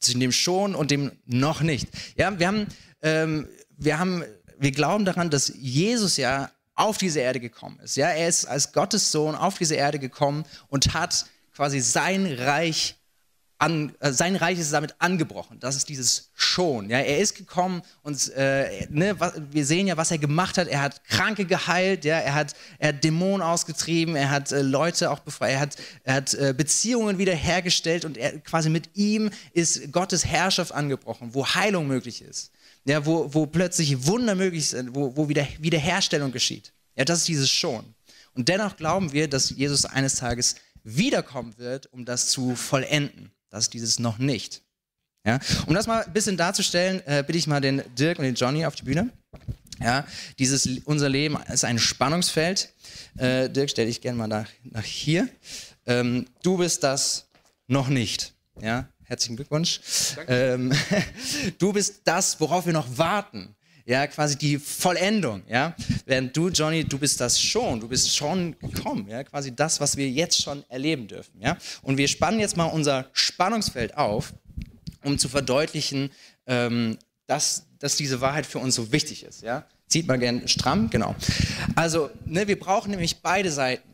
Zwischen 0.00 0.20
dem 0.20 0.32
Schon 0.32 0.74
und 0.74 0.90
dem 0.90 1.12
noch 1.26 1.60
nicht. 1.60 1.88
Ja, 2.16 2.38
wir 2.38 2.46
haben, 2.46 2.66
ähm, 3.02 3.48
wir 3.76 3.98
haben, 3.98 4.24
wir 4.58 4.72
glauben 4.72 5.04
daran, 5.04 5.30
dass 5.30 5.52
Jesus 5.56 6.16
ja 6.16 6.50
auf 6.74 6.98
diese 6.98 7.20
Erde 7.20 7.40
gekommen 7.40 7.80
ist. 7.80 7.96
Ja, 7.96 8.08
er 8.08 8.28
ist 8.28 8.44
als 8.44 8.72
Gottes 8.72 9.10
Sohn 9.10 9.34
auf 9.34 9.58
diese 9.58 9.74
Erde 9.74 9.98
gekommen 9.98 10.44
und 10.68 10.94
hat 10.94 11.26
quasi 11.52 11.80
sein 11.80 12.26
Reich 12.26 12.97
an, 13.58 13.92
äh, 13.98 14.12
sein 14.12 14.36
Reich 14.36 14.58
ist 14.58 14.72
damit 14.72 14.94
angebrochen. 15.00 15.58
Das 15.58 15.74
ist 15.74 15.88
dieses 15.88 16.30
schon. 16.34 16.88
Ja, 16.90 16.98
er 16.98 17.18
ist 17.18 17.34
gekommen 17.34 17.82
und 18.02 18.32
äh, 18.34 18.86
ne, 18.88 19.18
was, 19.18 19.34
wir 19.50 19.66
sehen 19.66 19.88
ja, 19.88 19.96
was 19.96 20.12
er 20.12 20.18
gemacht 20.18 20.58
hat. 20.58 20.68
Er 20.68 20.80
hat 20.80 21.04
Kranke 21.04 21.44
geheilt, 21.44 22.04
ja, 22.04 22.18
er 22.18 22.34
hat, 22.34 22.54
er 22.78 22.90
hat 22.90 23.02
Dämonen 23.02 23.42
ausgetrieben, 23.42 24.14
er 24.14 24.30
hat 24.30 24.52
äh, 24.52 24.62
Leute 24.62 25.10
auch 25.10 25.18
befreit, 25.18 25.52
er 25.52 25.60
hat, 25.60 25.76
er 26.04 26.14
hat 26.14 26.34
äh, 26.34 26.54
Beziehungen 26.56 27.18
wiederhergestellt 27.18 28.04
und 28.04 28.16
er, 28.16 28.38
quasi 28.38 28.70
mit 28.70 28.90
ihm 28.94 29.30
ist 29.52 29.92
Gottes 29.92 30.24
Herrschaft 30.24 30.72
angebrochen, 30.72 31.34
wo 31.34 31.44
Heilung 31.44 31.88
möglich 31.88 32.22
ist, 32.22 32.52
ja, 32.84 33.04
wo, 33.04 33.34
wo 33.34 33.46
plötzlich 33.46 34.06
Wunder 34.06 34.36
möglich 34.36 34.68
sind, 34.68 34.94
wo, 34.94 35.16
wo 35.16 35.28
wieder, 35.28 35.46
Wiederherstellung 35.58 36.30
geschieht. 36.30 36.72
Ja, 36.94 37.04
das 37.04 37.20
ist 37.20 37.28
dieses 37.28 37.50
schon. 37.50 37.94
Und 38.34 38.48
dennoch 38.48 38.76
glauben 38.76 39.12
wir, 39.12 39.28
dass 39.28 39.50
Jesus 39.50 39.84
eines 39.84 40.14
Tages 40.14 40.54
wiederkommen 40.84 41.58
wird, 41.58 41.92
um 41.92 42.04
das 42.04 42.28
zu 42.28 42.54
vollenden. 42.54 43.32
Das 43.50 43.64
ist 43.64 43.74
dieses 43.74 43.98
noch 43.98 44.18
nicht. 44.18 44.62
Ja? 45.24 45.38
Um 45.66 45.74
das 45.74 45.86
mal 45.86 46.04
ein 46.04 46.12
bisschen 46.12 46.36
darzustellen, 46.36 47.02
äh, 47.06 47.24
bitte 47.26 47.38
ich 47.38 47.46
mal 47.46 47.60
den 47.60 47.82
Dirk 47.98 48.18
und 48.18 48.24
den 48.24 48.34
Johnny 48.34 48.64
auf 48.64 48.74
die 48.74 48.84
Bühne. 48.84 49.10
Ja, 49.80 50.04
dieses, 50.38 50.66
unser 50.84 51.08
Leben 51.08 51.38
ist 51.52 51.64
ein 51.64 51.78
Spannungsfeld. 51.78 52.74
Äh, 53.16 53.48
Dirk, 53.48 53.70
stell 53.70 53.86
dich 53.86 54.00
gerne 54.00 54.18
mal 54.18 54.26
nach, 54.26 54.48
nach 54.64 54.82
hier. 54.82 55.28
Ähm, 55.86 56.26
du 56.42 56.56
bist 56.58 56.82
das 56.82 57.28
noch 57.68 57.88
nicht. 57.88 58.34
Ja, 58.60 58.88
herzlichen 59.04 59.36
Glückwunsch. 59.36 59.80
Ähm, 60.26 60.72
du 61.58 61.72
bist 61.72 62.00
das, 62.04 62.40
worauf 62.40 62.66
wir 62.66 62.72
noch 62.72 62.98
warten 62.98 63.54
ja, 63.88 64.06
quasi 64.06 64.36
die 64.36 64.58
Vollendung, 64.58 65.42
ja. 65.48 65.74
Während 66.04 66.36
du, 66.36 66.50
Johnny, 66.50 66.84
du 66.84 66.98
bist 66.98 67.22
das 67.22 67.40
schon, 67.40 67.80
du 67.80 67.88
bist 67.88 68.14
schon 68.14 68.54
gekommen, 68.58 69.08
ja, 69.08 69.24
quasi 69.24 69.56
das, 69.56 69.80
was 69.80 69.96
wir 69.96 70.10
jetzt 70.10 70.42
schon 70.42 70.62
erleben 70.68 71.08
dürfen, 71.08 71.40
ja. 71.40 71.56
Und 71.80 71.96
wir 71.96 72.06
spannen 72.06 72.38
jetzt 72.38 72.58
mal 72.58 72.66
unser 72.66 73.06
Spannungsfeld 73.14 73.96
auf, 73.96 74.34
um 75.04 75.18
zu 75.18 75.30
verdeutlichen, 75.30 76.10
ähm, 76.46 76.98
dass, 77.26 77.64
dass 77.78 77.96
diese 77.96 78.20
Wahrheit 78.20 78.44
für 78.44 78.58
uns 78.58 78.74
so 78.74 78.92
wichtig 78.92 79.22
ist, 79.22 79.40
ja. 79.42 79.64
Zieht 79.86 80.06
mal 80.06 80.18
gern 80.18 80.46
stramm, 80.48 80.90
genau. 80.90 81.16
Also, 81.74 82.10
ne, 82.26 82.46
wir 82.46 82.58
brauchen 82.58 82.90
nämlich 82.90 83.22
beide 83.22 83.50
Seiten. 83.50 83.87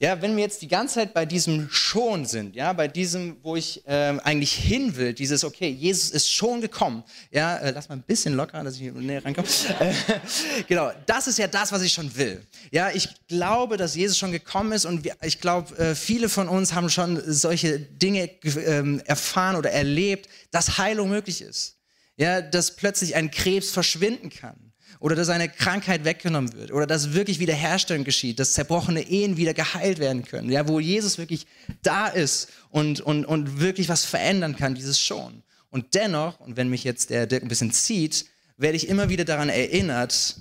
Ja, 0.00 0.22
wenn 0.22 0.36
wir 0.36 0.44
jetzt 0.44 0.62
die 0.62 0.68
ganze 0.68 0.94
Zeit 0.94 1.12
bei 1.12 1.26
diesem 1.26 1.68
schon 1.70 2.24
sind, 2.24 2.54
ja, 2.54 2.72
bei 2.72 2.86
diesem, 2.86 3.36
wo 3.42 3.56
ich 3.56 3.82
ähm, 3.84 4.20
eigentlich 4.20 4.52
hin 4.52 4.94
will, 4.94 5.12
dieses, 5.12 5.42
okay, 5.42 5.68
Jesus 5.68 6.10
ist 6.10 6.32
schon 6.32 6.60
gekommen, 6.60 7.02
ja, 7.32 7.56
äh, 7.56 7.72
lass 7.72 7.88
mal 7.88 7.96
ein 7.96 8.02
bisschen 8.02 8.34
locker, 8.34 8.62
dass 8.62 8.74
ich 8.74 8.80
hier 8.82 8.92
näher 8.92 9.24
rankomme. 9.24 9.48
Äh, 9.80 9.92
genau, 10.68 10.92
das 11.06 11.26
ist 11.26 11.36
ja 11.38 11.48
das, 11.48 11.72
was 11.72 11.82
ich 11.82 11.92
schon 11.92 12.14
will. 12.16 12.46
Ja, 12.70 12.90
ich 12.92 13.08
glaube, 13.26 13.76
dass 13.76 13.96
Jesus 13.96 14.16
schon 14.16 14.30
gekommen 14.30 14.70
ist 14.70 14.84
und 14.84 15.02
wir, 15.02 15.16
ich 15.22 15.40
glaube, 15.40 15.76
äh, 15.76 15.94
viele 15.96 16.28
von 16.28 16.46
uns 16.48 16.74
haben 16.74 16.90
schon 16.90 17.20
solche 17.26 17.80
Dinge 17.80 18.30
äh, 18.44 18.98
erfahren 19.04 19.56
oder 19.56 19.72
erlebt, 19.72 20.28
dass 20.52 20.78
Heilung 20.78 21.08
möglich 21.08 21.42
ist. 21.42 21.76
Ja, 22.16 22.40
dass 22.40 22.76
plötzlich 22.76 23.16
ein 23.16 23.32
Krebs 23.32 23.70
verschwinden 23.70 24.30
kann 24.30 24.67
oder 25.00 25.14
dass 25.14 25.28
eine 25.28 25.48
Krankheit 25.48 26.04
weggenommen 26.04 26.52
wird 26.54 26.72
oder 26.72 26.86
dass 26.86 27.12
wirklich 27.12 27.38
Wiederherstellung 27.38 28.04
geschieht, 28.04 28.38
dass 28.38 28.52
zerbrochene 28.52 29.02
Ehen 29.02 29.36
wieder 29.36 29.54
geheilt 29.54 29.98
werden 29.98 30.24
können, 30.24 30.50
ja, 30.50 30.66
wo 30.68 30.80
Jesus 30.80 31.18
wirklich 31.18 31.46
da 31.82 32.08
ist 32.08 32.48
und, 32.70 33.00
und, 33.00 33.24
und 33.24 33.60
wirklich 33.60 33.88
was 33.88 34.04
verändern 34.04 34.56
kann, 34.56 34.74
dieses 34.74 35.00
schon. 35.00 35.42
Und 35.70 35.94
dennoch, 35.94 36.40
und 36.40 36.56
wenn 36.56 36.68
mich 36.68 36.84
jetzt 36.84 37.10
der 37.10 37.26
Dirk 37.26 37.42
ein 37.42 37.48
bisschen 37.48 37.72
zieht, 37.72 38.26
werde 38.56 38.76
ich 38.76 38.88
immer 38.88 39.08
wieder 39.08 39.24
daran 39.24 39.48
erinnert, 39.48 40.36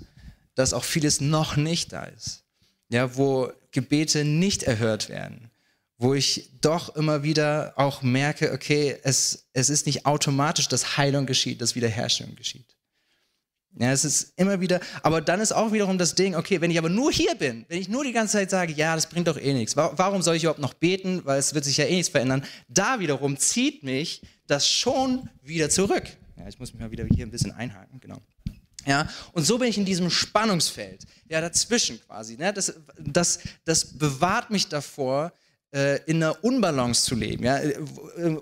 dass 0.55 0.73
auch 0.73 0.83
vieles 0.83 1.21
noch 1.21 1.55
nicht 1.55 1.93
da 1.93 2.05
ist. 2.05 2.43
Ja, 2.89 3.15
wo 3.17 3.51
Gebete 3.71 4.23
nicht 4.23 4.63
erhört 4.63 5.09
werden, 5.09 5.51
wo 5.97 6.13
ich 6.13 6.51
doch 6.61 6.95
immer 6.95 7.23
wieder 7.23 7.73
auch 7.75 8.01
merke, 8.01 8.53
okay, 8.53 8.97
es, 9.03 9.49
es 9.53 9.69
ist 9.69 9.85
nicht 9.85 10.05
automatisch, 10.05 10.67
dass 10.67 10.97
Heilung 10.97 11.25
geschieht, 11.25 11.61
dass 11.61 11.75
Wiederherstellung 11.75 12.35
geschieht. 12.35 12.76
Ja, 13.79 13.91
es 13.91 14.03
ist 14.03 14.33
immer 14.37 14.59
wieder, 14.59 14.79
aber 15.03 15.21
dann 15.21 15.39
ist 15.39 15.51
auch 15.51 15.71
wiederum 15.71 15.99
das 15.99 16.15
Ding, 16.15 16.35
okay, 16.35 16.61
wenn 16.61 16.71
ich 16.71 16.79
aber 16.79 16.89
nur 16.89 17.11
hier 17.11 17.35
bin, 17.35 17.63
wenn 17.69 17.79
ich 17.79 17.87
nur 17.87 18.03
die 18.03 18.11
ganze 18.11 18.33
Zeit 18.33 18.49
sage, 18.49 18.73
ja, 18.73 18.95
das 18.95 19.07
bringt 19.07 19.27
doch 19.27 19.37
eh 19.37 19.53
nichts, 19.53 19.75
warum 19.75 20.23
soll 20.23 20.35
ich 20.35 20.43
überhaupt 20.43 20.59
noch 20.59 20.73
beten, 20.73 21.21
weil 21.25 21.37
es 21.37 21.53
wird 21.53 21.63
sich 21.63 21.77
ja 21.77 21.85
eh 21.85 21.95
nichts 21.95 22.09
verändern, 22.09 22.43
da 22.67 22.99
wiederum 22.99 23.37
zieht 23.37 23.83
mich 23.83 24.23
das 24.47 24.67
schon 24.67 25.29
wieder 25.43 25.69
zurück. 25.69 26.03
Ja, 26.37 26.47
ich 26.47 26.57
muss 26.57 26.73
mich 26.73 26.81
mal 26.81 26.89
wieder 26.89 27.05
hier 27.05 27.25
ein 27.25 27.31
bisschen 27.31 27.51
einhaken, 27.51 27.99
genau. 27.99 28.17
Ja, 28.87 29.07
und 29.33 29.43
so 29.43 29.57
bin 29.57 29.67
ich 29.67 29.77
in 29.77 29.85
diesem 29.85 30.09
Spannungsfeld, 30.09 31.05
ja, 31.27 31.41
dazwischen 31.41 31.99
quasi. 32.01 32.37
Ne? 32.37 32.53
Das, 32.53 32.73
das, 32.97 33.39
das 33.65 33.97
bewahrt 33.97 34.49
mich 34.49 34.69
davor, 34.69 35.33
äh, 35.77 35.99
in 36.07 36.23
einer 36.23 36.43
Unbalance 36.43 37.05
zu 37.05 37.13
leben, 37.13 37.43
ja, 37.43 37.59
äh, 37.59 37.75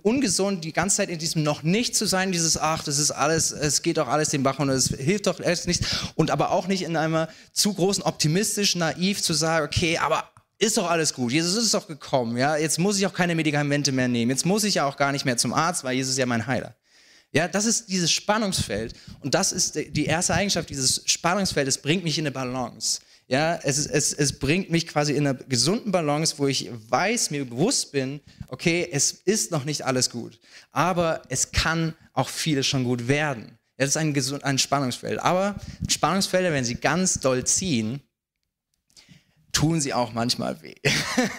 ungesund 0.03 0.63
die 0.63 0.71
ganze 0.71 0.97
Zeit 0.97 1.09
in 1.09 1.19
diesem 1.19 1.43
noch 1.43 1.63
nicht 1.63 1.93
zu 1.93 2.05
sein, 2.05 2.31
dieses 2.31 2.57
ach, 2.57 2.83
das 2.83 2.97
ist 2.97 3.11
alles, 3.11 3.51
es 3.51 3.81
geht 3.81 3.97
doch 3.97 4.07
alles 4.07 4.29
den 4.29 4.43
Bach 4.43 4.59
und 4.59 4.69
es 4.69 4.87
hilft 4.87 5.27
doch 5.27 5.39
alles 5.41 5.67
nichts 5.67 5.85
und 6.15 6.31
aber 6.31 6.51
auch 6.51 6.67
nicht 6.67 6.83
in 6.83 6.95
einem 6.95 7.27
zu 7.51 7.73
großen 7.73 8.03
optimistisch 8.03 8.75
naiv 8.75 9.21
zu 9.21 9.33
sagen, 9.33 9.65
okay, 9.65 9.97
aber 9.97 10.31
ist 10.59 10.77
doch 10.77 10.89
alles 10.89 11.13
gut. 11.13 11.33
Jesus 11.33 11.61
ist 11.61 11.73
doch 11.73 11.87
gekommen, 11.87 12.37
ja. 12.37 12.55
Jetzt 12.55 12.79
muss 12.79 12.97
ich 12.97 13.05
auch 13.05 13.13
keine 13.13 13.35
Medikamente 13.35 13.91
mehr 13.91 14.07
nehmen. 14.07 14.31
Jetzt 14.31 14.45
muss 14.45 14.63
ich 14.63 14.75
ja 14.75 14.85
auch 14.85 14.95
gar 14.95 15.11
nicht 15.11 15.25
mehr 15.25 15.35
zum 15.35 15.53
Arzt, 15.53 15.83
weil 15.83 15.97
Jesus 15.97 16.13
ist 16.13 16.17
ja 16.17 16.25
mein 16.25 16.47
Heiler. 16.47 16.73
Ja, 17.33 17.49
das 17.49 17.65
ist 17.65 17.89
dieses 17.89 18.13
Spannungsfeld 18.13 18.93
und 19.19 19.35
das 19.35 19.51
ist 19.51 19.75
die 19.75 20.05
erste 20.05 20.33
Eigenschaft 20.33 20.69
dieses 20.69 21.01
Spannungsfeldes, 21.05 21.79
bringt 21.79 22.05
mich 22.05 22.17
in 22.17 22.23
eine 22.23 22.31
Balance. 22.31 23.01
Ja, 23.27 23.55
es, 23.63 23.87
es, 23.87 24.13
es 24.13 24.37
bringt 24.37 24.69
mich 24.69 24.87
quasi 24.87 25.13
in 25.13 25.25
einer 25.25 25.33
gesunden 25.33 25.91
Balance, 25.91 26.35
wo 26.37 26.47
ich 26.47 26.69
weiß, 26.89 27.31
mir 27.31 27.45
bewusst 27.45 27.91
bin, 27.91 28.19
okay, 28.47 28.87
es 28.91 29.11
ist 29.11 29.51
noch 29.51 29.65
nicht 29.65 29.83
alles 29.83 30.11
gut, 30.11 30.39
aber 30.71 31.23
es 31.29 31.51
kann 31.51 31.95
auch 32.13 32.29
vieles 32.29 32.67
schon 32.67 32.83
gut 32.83 33.07
werden. 33.07 33.57
Das 33.77 33.89
ist 33.89 33.97
ein, 33.97 34.13
gesund, 34.13 34.43
ein 34.43 34.57
Spannungsfeld. 34.57 35.19
Aber 35.19 35.55
Spannungsfelder, 35.89 36.53
wenn 36.53 36.63
sie 36.63 36.75
ganz 36.75 37.19
doll 37.19 37.43
ziehen, 37.45 38.01
tun 39.51 39.81
sie 39.81 39.93
auch 39.93 40.13
manchmal 40.13 40.61
weh. 40.61 40.75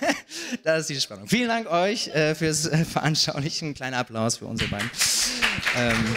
das 0.65 0.83
ist 0.83 0.91
die 0.91 1.01
Spannung. 1.01 1.29
Vielen 1.29 1.49
Dank 1.49 1.71
euch 1.71 2.09
äh, 2.09 2.35
fürs 2.35 2.67
äh, 2.67 2.85
Veranschaulichen. 2.85 3.69
Ein 3.69 3.75
kleiner 3.75 3.99
Applaus 3.99 4.37
für 4.37 4.47
unsere 4.47 4.71
beiden. 4.71 4.91
Ähm, 5.77 6.17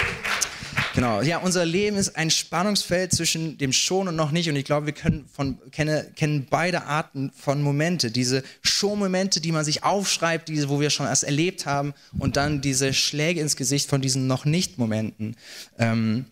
Genau, 0.99 1.21
ja, 1.21 1.37
unser 1.37 1.65
Leben 1.65 1.95
ist 1.95 2.17
ein 2.17 2.29
Spannungsfeld 2.29 3.13
zwischen 3.13 3.57
dem 3.57 3.71
Schon 3.71 4.09
und 4.09 4.17
noch 4.17 4.31
nicht. 4.31 4.49
Und 4.49 4.57
ich 4.57 4.65
glaube, 4.65 4.85
wir 4.85 4.91
können 4.91 5.29
von, 5.31 5.57
kenne, 5.71 6.11
kennen 6.17 6.47
beide 6.49 6.87
Arten 6.87 7.31
von 7.33 7.61
Momente. 7.61 8.11
Diese 8.11 8.43
Schon-Momente, 8.63 9.39
die 9.39 9.53
man 9.53 9.63
sich 9.63 9.85
aufschreibt, 9.85 10.49
diese, 10.49 10.67
wo 10.67 10.81
wir 10.81 10.89
schon 10.89 11.05
erst 11.05 11.23
erlebt 11.23 11.65
haben, 11.65 11.93
und 12.17 12.35
dann 12.35 12.59
diese 12.59 12.93
Schläge 12.93 13.39
ins 13.39 13.55
Gesicht 13.55 13.89
von 13.89 14.01
diesen 14.01 14.27
noch 14.27 14.43
nicht 14.43 14.77
Momenten, 14.77 15.37
ähm, 15.77 16.25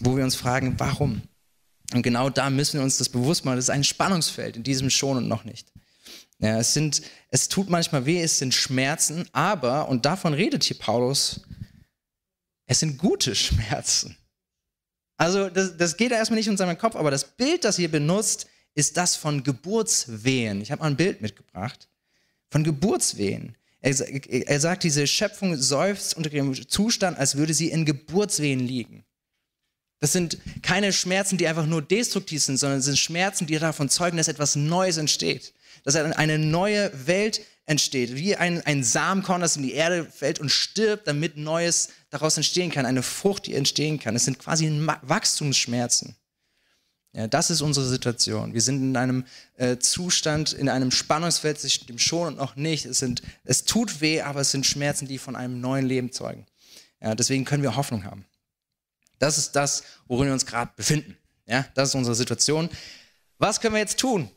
wo 0.00 0.16
wir 0.16 0.24
uns 0.24 0.34
fragen, 0.34 0.76
warum? 0.78 1.20
Und 1.92 2.00
genau 2.00 2.30
da 2.30 2.48
müssen 2.48 2.78
wir 2.78 2.84
uns 2.84 2.96
das 2.96 3.10
bewusst 3.10 3.44
machen. 3.44 3.56
Das 3.56 3.66
ist 3.66 3.70
ein 3.70 3.84
Spannungsfeld 3.84 4.56
in 4.56 4.62
diesem 4.62 4.88
Schon 4.88 5.18
und 5.18 5.28
noch 5.28 5.44
nicht. 5.44 5.70
Ja, 6.38 6.58
es, 6.58 6.72
sind, 6.72 7.02
es 7.30 7.50
tut 7.50 7.68
manchmal 7.68 8.06
weh, 8.06 8.22
es 8.22 8.38
sind 8.38 8.54
Schmerzen, 8.54 9.28
aber, 9.34 9.90
und 9.90 10.06
davon 10.06 10.32
redet 10.32 10.64
hier 10.64 10.78
Paulus, 10.78 11.42
es 12.66 12.80
sind 12.80 12.98
gute 12.98 13.34
Schmerzen. 13.34 14.16
Also 15.16 15.48
das, 15.48 15.76
das 15.76 15.96
geht 15.96 16.12
erstmal 16.12 16.38
nicht 16.38 16.48
in 16.48 16.56
seinen 16.56 16.76
Kopf, 16.76 16.96
aber 16.96 17.10
das 17.10 17.36
Bild, 17.36 17.64
das 17.64 17.78
ihr 17.78 17.90
benutzt, 17.90 18.46
ist 18.74 18.96
das 18.96 19.16
von 19.16 19.42
Geburtswehen. 19.42 20.60
Ich 20.60 20.70
habe 20.70 20.80
mal 20.80 20.88
ein 20.88 20.96
Bild 20.96 21.22
mitgebracht. 21.22 21.88
Von 22.50 22.62
Geburtswehen. 22.62 23.56
Er, 23.80 23.98
er 24.48 24.60
sagt, 24.60 24.84
diese 24.84 25.06
Schöpfung 25.06 25.56
seufzt 25.56 26.16
unter 26.16 26.28
dem 26.28 26.68
Zustand, 26.68 27.18
als 27.18 27.36
würde 27.36 27.54
sie 27.54 27.70
in 27.70 27.86
Geburtswehen 27.86 28.60
liegen. 28.60 29.04
Das 29.98 30.12
sind 30.12 30.38
keine 30.62 30.92
Schmerzen, 30.92 31.38
die 31.38 31.48
einfach 31.48 31.64
nur 31.64 31.80
destruktiv 31.80 32.42
sind, 32.42 32.58
sondern 32.58 32.80
es 32.80 32.84
sind 32.84 32.98
Schmerzen, 32.98 33.46
die 33.46 33.58
davon 33.58 33.88
zeugen, 33.88 34.18
dass 34.18 34.28
etwas 34.28 34.54
Neues 34.54 34.98
entsteht. 34.98 35.54
Dass 35.84 35.96
eine 35.96 36.38
neue 36.38 36.90
Welt 37.06 37.40
entsteht. 37.66 38.14
Wie 38.14 38.36
ein, 38.36 38.62
ein 38.62 38.82
Samenkorn, 38.82 39.40
das 39.40 39.56
in 39.56 39.62
die 39.62 39.72
Erde 39.72 40.04
fällt 40.04 40.38
und 40.38 40.50
stirbt, 40.50 41.06
damit 41.06 41.36
Neues 41.36 41.90
daraus 42.10 42.36
entstehen 42.36 42.70
kann, 42.70 42.86
eine 42.86 43.02
Frucht, 43.02 43.46
die 43.46 43.54
entstehen 43.54 43.98
kann. 43.98 44.16
Es 44.16 44.24
sind 44.24 44.38
quasi 44.38 44.70
Wachstumsschmerzen. 45.02 46.16
Ja, 47.12 47.26
das 47.26 47.50
ist 47.50 47.62
unsere 47.62 47.86
Situation. 47.86 48.52
Wir 48.52 48.60
sind 48.60 48.82
in 48.82 48.96
einem 48.96 49.24
äh, 49.54 49.78
Zustand, 49.78 50.52
in 50.52 50.68
einem 50.68 50.90
Spannungsfeld 50.90 51.58
zwischen 51.58 51.86
dem 51.86 51.98
Schon 51.98 52.28
und 52.28 52.36
noch 52.36 52.56
nicht. 52.56 52.84
Es, 52.84 52.98
sind, 52.98 53.22
es 53.44 53.64
tut 53.64 54.02
weh, 54.02 54.20
aber 54.20 54.42
es 54.42 54.50
sind 54.50 54.66
Schmerzen, 54.66 55.08
die 55.08 55.18
von 55.18 55.34
einem 55.34 55.60
neuen 55.60 55.86
Leben 55.86 56.12
zeugen. 56.12 56.46
Ja, 57.00 57.14
deswegen 57.14 57.46
können 57.46 57.62
wir 57.62 57.74
Hoffnung 57.74 58.04
haben. 58.04 58.26
Das 59.18 59.38
ist 59.38 59.52
das, 59.52 59.82
worin 60.06 60.26
wir 60.26 60.34
uns 60.34 60.44
gerade 60.44 60.70
befinden. 60.76 61.16
Ja, 61.46 61.64
das 61.74 61.88
ist 61.88 61.94
unsere 61.94 62.14
Situation. 62.14 62.68
Was 63.38 63.60
können 63.60 63.74
wir 63.74 63.80
jetzt 63.80 63.98
tun? 63.98 64.30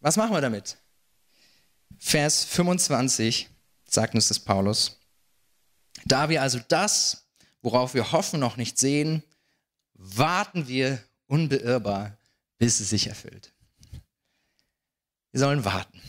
Was 0.00 0.16
machen 0.16 0.32
wir 0.32 0.40
damit? 0.40 0.76
Vers 1.98 2.44
25 2.44 3.48
sagt 3.84 4.14
uns 4.14 4.28
das 4.28 4.38
Paulus. 4.38 4.98
Da 6.04 6.28
wir 6.28 6.42
also 6.42 6.60
das, 6.68 7.28
worauf 7.60 7.94
wir 7.94 8.12
hoffen, 8.12 8.40
noch 8.40 8.56
nicht 8.56 8.78
sehen, 8.78 9.22
warten 9.94 10.68
wir 10.68 11.02
unbeirrbar, 11.26 12.16
bis 12.58 12.80
es 12.80 12.90
sich 12.90 13.08
erfüllt. 13.08 13.52
Wir 15.32 15.40
sollen 15.40 15.64
warten. 15.64 16.00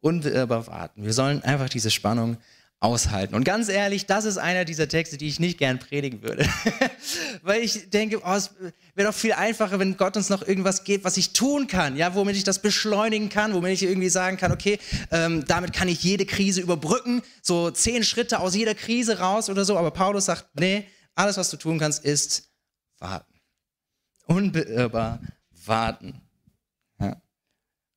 Unbeirrbar 0.00 0.66
warten. 0.66 1.04
Wir 1.04 1.12
sollen 1.12 1.42
einfach 1.42 1.68
diese 1.68 1.90
Spannung 1.90 2.38
aushalten. 2.80 3.34
Und 3.34 3.44
ganz 3.44 3.68
ehrlich, 3.68 4.06
das 4.06 4.24
ist 4.24 4.38
einer 4.38 4.64
dieser 4.64 4.88
Texte, 4.88 5.18
die 5.18 5.28
ich 5.28 5.38
nicht 5.38 5.58
gern 5.58 5.78
predigen 5.78 6.22
würde. 6.22 6.48
Weil 7.42 7.62
ich 7.62 7.90
denke, 7.90 8.22
oh, 8.24 8.32
es 8.32 8.54
wäre 8.94 9.08
doch 9.08 9.14
viel 9.14 9.34
einfacher, 9.34 9.78
wenn 9.78 9.98
Gott 9.98 10.16
uns 10.16 10.30
noch 10.30 10.46
irgendwas 10.46 10.84
gibt, 10.84 11.04
was 11.04 11.18
ich 11.18 11.34
tun 11.34 11.66
kann, 11.66 11.96
ja, 11.96 12.14
womit 12.14 12.36
ich 12.36 12.44
das 12.44 12.62
beschleunigen 12.62 13.28
kann, 13.28 13.52
womit 13.52 13.72
ich 13.74 13.82
irgendwie 13.82 14.08
sagen 14.08 14.38
kann, 14.38 14.50
okay, 14.50 14.78
ähm, 15.10 15.44
damit 15.46 15.74
kann 15.74 15.88
ich 15.88 16.02
jede 16.02 16.24
Krise 16.24 16.62
überbrücken, 16.62 17.20
so 17.42 17.70
zehn 17.70 18.02
Schritte 18.02 18.40
aus 18.40 18.54
jeder 18.54 18.74
Krise 18.74 19.18
raus 19.18 19.50
oder 19.50 19.66
so. 19.66 19.76
Aber 19.76 19.90
Paulus 19.90 20.24
sagt, 20.24 20.46
nee, 20.58 20.86
alles, 21.14 21.36
was 21.36 21.50
du 21.50 21.58
tun 21.58 21.78
kannst, 21.78 22.02
ist 22.02 22.48
warten. 22.98 23.34
Unbeirrbar 24.24 25.20
warten. 25.66 26.22
Ja. 26.98 27.20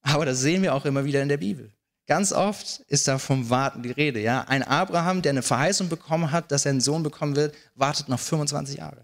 Aber 0.01 0.25
das 0.25 0.41
sehen 0.41 0.61
wir 0.61 0.73
auch 0.73 0.83
immer 0.83 1.05
wieder 1.05 1.21
in 1.21 1.29
der 1.29 1.37
Bibel. 1.37 1.71
Ganz 2.05 2.33
oft 2.33 2.81
ist 2.87 3.07
da 3.07 3.17
vom 3.17 3.49
Warten 3.49 3.81
die 3.81 3.91
Rede. 3.91 4.19
Ja? 4.19 4.41
Ein 4.41 4.63
Abraham, 4.63 5.21
der 5.21 5.31
eine 5.31 5.41
Verheißung 5.41 5.89
bekommen 5.89 6.31
hat, 6.31 6.51
dass 6.51 6.65
er 6.65 6.71
einen 6.71 6.81
Sohn 6.81 7.03
bekommen 7.03 7.35
wird, 7.35 7.55
wartet 7.75 8.09
noch 8.09 8.19
25 8.19 8.77
Jahre. 8.77 9.03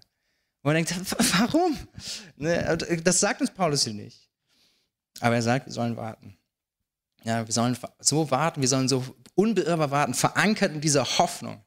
Und 0.62 0.74
man 0.74 0.76
denkt, 0.76 0.94
warum? 1.40 1.78
Ne, 2.36 2.78
das 3.04 3.20
sagt 3.20 3.40
uns 3.40 3.52
Paulus 3.52 3.84
hier 3.84 3.94
nicht. 3.94 4.30
Aber 5.22 5.36
er 5.36 5.42
sagt, 5.42 5.66
wir 5.68 5.74
sollen 5.74 5.96
warten. 5.96 6.38
Ja, 7.24 7.46
wir 7.46 7.54
sollen 7.54 7.78
so 8.00 8.32
warten, 8.32 8.62
wir 8.62 8.68
sollen 8.68 8.88
so 8.88 9.04
unbeirrbar 9.36 9.92
warten, 9.92 10.14
verankert 10.14 10.74
in 10.74 10.82
dieser 10.82 11.06
Hoffnung. 11.06 11.64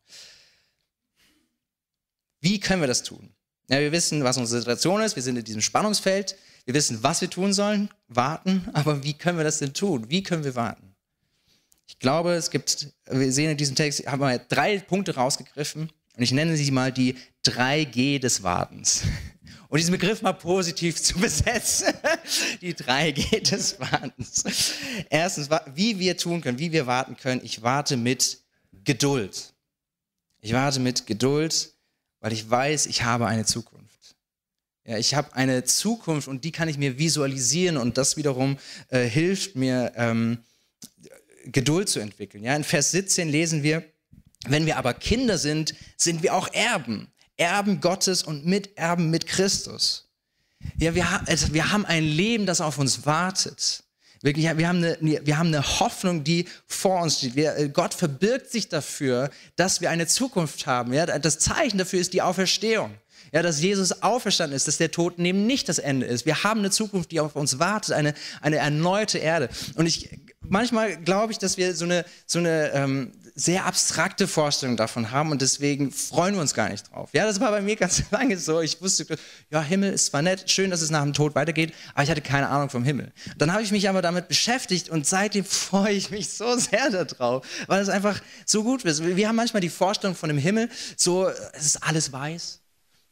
Wie 2.41 2.61
können 2.61 2.83
wir 2.83 2.89
das 2.89 3.03
tun? 3.03 3.35
Ja, 3.69 3.79
wir 3.79 3.93
wissen, 3.93 4.25
was 4.25 4.37
unsere 4.37 4.61
Situation 4.61 5.01
ist, 5.01 5.17
wir 5.17 5.23
sind 5.23 5.37
in 5.37 5.45
diesem 5.45 5.63
Spannungsfeld, 5.63 6.37
wir 6.65 6.75
wissen, 6.75 7.03
was 7.03 7.21
wir 7.21 7.31
tun 7.31 7.53
sollen, 7.53 7.91
warten, 8.09 8.69
aber 8.73 9.03
wie 9.05 9.15
können 9.15 9.39
wir 9.39 9.45
das 9.45 9.59
denn 9.59 9.73
tun? 9.73 10.11
Wie 10.11 10.23
können 10.23 10.45
wir 10.45 10.55
warten? 10.55 10.92
Ich 11.93 11.99
glaube, 11.99 12.33
es 12.33 12.51
gibt, 12.51 12.89
wir 13.11 13.31
sehen 13.31 13.51
in 13.51 13.57
diesem 13.59 13.77
Text, 13.77 14.07
haben 14.07 14.23
wir 14.23 14.39
drei 14.39 14.79
Punkte 14.79 15.15
rausgegriffen 15.15 15.91
und 16.17 16.23
ich 16.23 16.33
nenne 16.33 16.57
sie 16.57 16.71
mal 16.71 16.91
die 16.91 17.17
3G 17.45 18.19
des 18.19 18.43
Wartens. 18.43 19.03
Und 19.69 19.79
diesen 19.79 19.93
Begriff 19.93 20.23
mal 20.23 20.33
positiv 20.33 21.01
zu 21.03 21.15
besetzen. 21.19 21.93
die 22.63 22.75
3G 22.75 23.49
des 23.49 23.79
Wartens. 23.79 24.43
Erstens, 25.11 25.51
wie 25.75 25.99
wir 25.99 26.17
tun 26.17 26.41
können, 26.41 26.59
wie 26.59 26.73
wir 26.73 26.87
warten 26.87 27.17
können. 27.17 27.43
Ich 27.45 27.63
warte 27.63 27.99
mit 27.99 28.39
Geduld. 28.85 29.53
Ich 30.41 30.55
warte 30.55 30.81
mit 30.81 31.07
Geduld, 31.07 31.75
weil 32.21 32.33
ich 32.33 32.49
weiß, 32.49 32.87
ich 32.87 33.03
habe 33.03 33.27
eine 33.27 33.45
Zukunft. 33.45 34.17
Ja, 34.85 34.97
ich 34.97 35.15
habe 35.15 35.35
eine 35.35 35.63
Zukunft 35.65 36.27
und 36.27 36.45
die 36.45 36.53
kann 36.53 36.69
ich 36.69 36.79
mir 36.79 36.99
visualisieren 36.99 37.77
und 37.77 37.99
das 37.99 38.17
wiederum 38.17 38.59
äh, 38.89 39.05
hilft 39.05 39.57
mir, 39.57 39.93
ähm, 39.97 40.39
Geduld 41.47 41.89
zu 41.89 42.01
entwickeln. 42.01 42.45
Ja, 42.45 42.55
in 42.55 42.65
Vers 42.65 42.91
17 42.93 43.29
lesen 43.29 43.63
wir, 43.63 43.85
wenn 44.47 44.67
wir 44.67 44.77
aber 44.77 44.95
Kinder 44.95 45.39
sind, 45.39 45.75
sind 45.97 46.23
wir 46.23 46.35
auch 46.35 46.53
Erben. 46.53 47.09
Erben 47.37 47.81
Gottes 47.81 48.23
und 48.23 48.47
Miterben 48.47 49.11
mit 49.11 49.27
Christus. 49.27 50.09
Ja, 50.79 50.95
wir, 50.95 51.07
also 51.27 51.53
wir 51.53 51.73
haben 51.73 51.87
ein 51.87 52.05
Leben, 52.05 52.47
das 52.47 52.61
auf 52.61 52.79
uns 52.79 53.07
wartet. 53.07 53.85
Wirklich, 54.23 54.45
wir 54.57 54.69
haben, 54.69 54.85
eine, 54.85 54.97
wir 55.01 55.37
haben 55.37 55.49
eine 55.49 55.81
Hoffnung, 55.81 56.23
die 56.23 56.47
vor 56.69 57.03
uns 57.03 57.19
steht. 57.19 57.35
Wir, 57.35 57.57
äh, 57.57 57.69
Gott 57.69 57.93
verbirgt 57.93 58.53
sich 58.53 58.69
dafür, 58.69 59.31
dass 59.57 59.81
wir 59.81 59.91
eine 59.91 60.07
Zukunft 60.07 60.67
haben. 60.67 60.93
Ja, 60.93 61.07
das 61.07 61.41
Zeichen 61.41 61.79
dafür 61.79 62.01
ist 62.01 62.13
die 62.13 62.23
Auferstehung. 62.23 62.95
Ja, 63.33 63.43
dass 63.43 63.61
Jesus 63.61 64.03
auferstanden 64.03 64.55
ist, 64.55 64.69
dass 64.69 64.77
der 64.77 64.91
Tod 64.91 65.19
eben 65.19 65.47
nicht 65.47 65.69
das 65.69 65.79
Ende 65.79 66.07
ist. 66.07 66.27
Wir 66.27 66.45
haben 66.45 66.61
eine 66.61 66.71
Zukunft, 66.71 67.11
die 67.11 67.19
auf 67.19 67.35
uns 67.35 67.59
wartet, 67.59 67.95
eine, 67.95 68.15
eine 68.43 68.57
erneute 68.57 69.19
Erde. 69.19 69.49
Und 69.75 69.87
ich, 69.87 70.11
manchmal 70.49 70.97
glaube 70.97 71.33
ich, 71.33 71.39
dass 71.39 71.57
wir 71.57 71.75
so 71.75 71.85
eine, 71.85 72.05
so 72.27 72.39
eine 72.39 72.73
ähm, 72.73 73.13
sehr 73.35 73.65
abstrakte 73.65 74.29
Vorstellung 74.29 74.77
davon 74.77 75.11
haben 75.11 75.31
und 75.31 75.41
deswegen 75.41 75.91
freuen 75.91 76.35
wir 76.35 76.43
uns 76.43 76.53
gar 76.53 76.69
nicht 76.69 76.93
drauf. 76.93 77.09
Ja, 77.13 77.25
das 77.25 77.41
war 77.41 77.51
bei 77.51 77.63
mir 77.63 77.77
ganz 77.77 78.03
lange 78.11 78.37
so. 78.39 78.61
Ich 78.61 78.81
wusste, 78.83 79.07
ja, 79.51 79.63
Himmel 79.63 79.93
ist 79.93 80.07
zwar 80.07 80.23
nett, 80.23 80.51
schön, 80.51 80.71
dass 80.71 80.83
es 80.83 80.91
nach 80.91 81.03
dem 81.03 81.15
Tod 81.15 81.35
weitergeht, 81.35 81.73
aber 81.95 82.05
ich 82.05 82.11
hatte 82.11 82.21
keine 82.21 82.49
Ahnung 82.49 82.69
vom 82.69 82.85
Himmel. 82.85 83.13
Dann 83.39 83.53
habe 83.53 83.63
ich 83.63 83.73
mich 83.73 83.89
aber 83.89 84.03
damit 84.03 84.29
beschäftigt 84.29 84.91
und 84.91 85.07
seitdem 85.07 85.45
freue 85.47 85.93
ich 85.95 86.11
mich 86.11 86.29
so 86.31 86.57
sehr 86.57 86.91
darauf, 86.91 87.47
weil 87.67 87.81
es 87.81 87.89
einfach 87.89 88.21
so 88.45 88.63
gut 88.63 88.85
ist. 88.85 89.03
Wir 89.05 89.29
haben 89.29 89.37
manchmal 89.37 89.61
die 89.61 89.71
Vorstellung 89.71 90.15
von 90.15 90.29
dem 90.29 90.39
Himmel, 90.39 90.69
so, 90.97 91.29
es 91.55 91.67
ist 91.67 91.83
alles 91.83 92.13
weiß. 92.13 92.62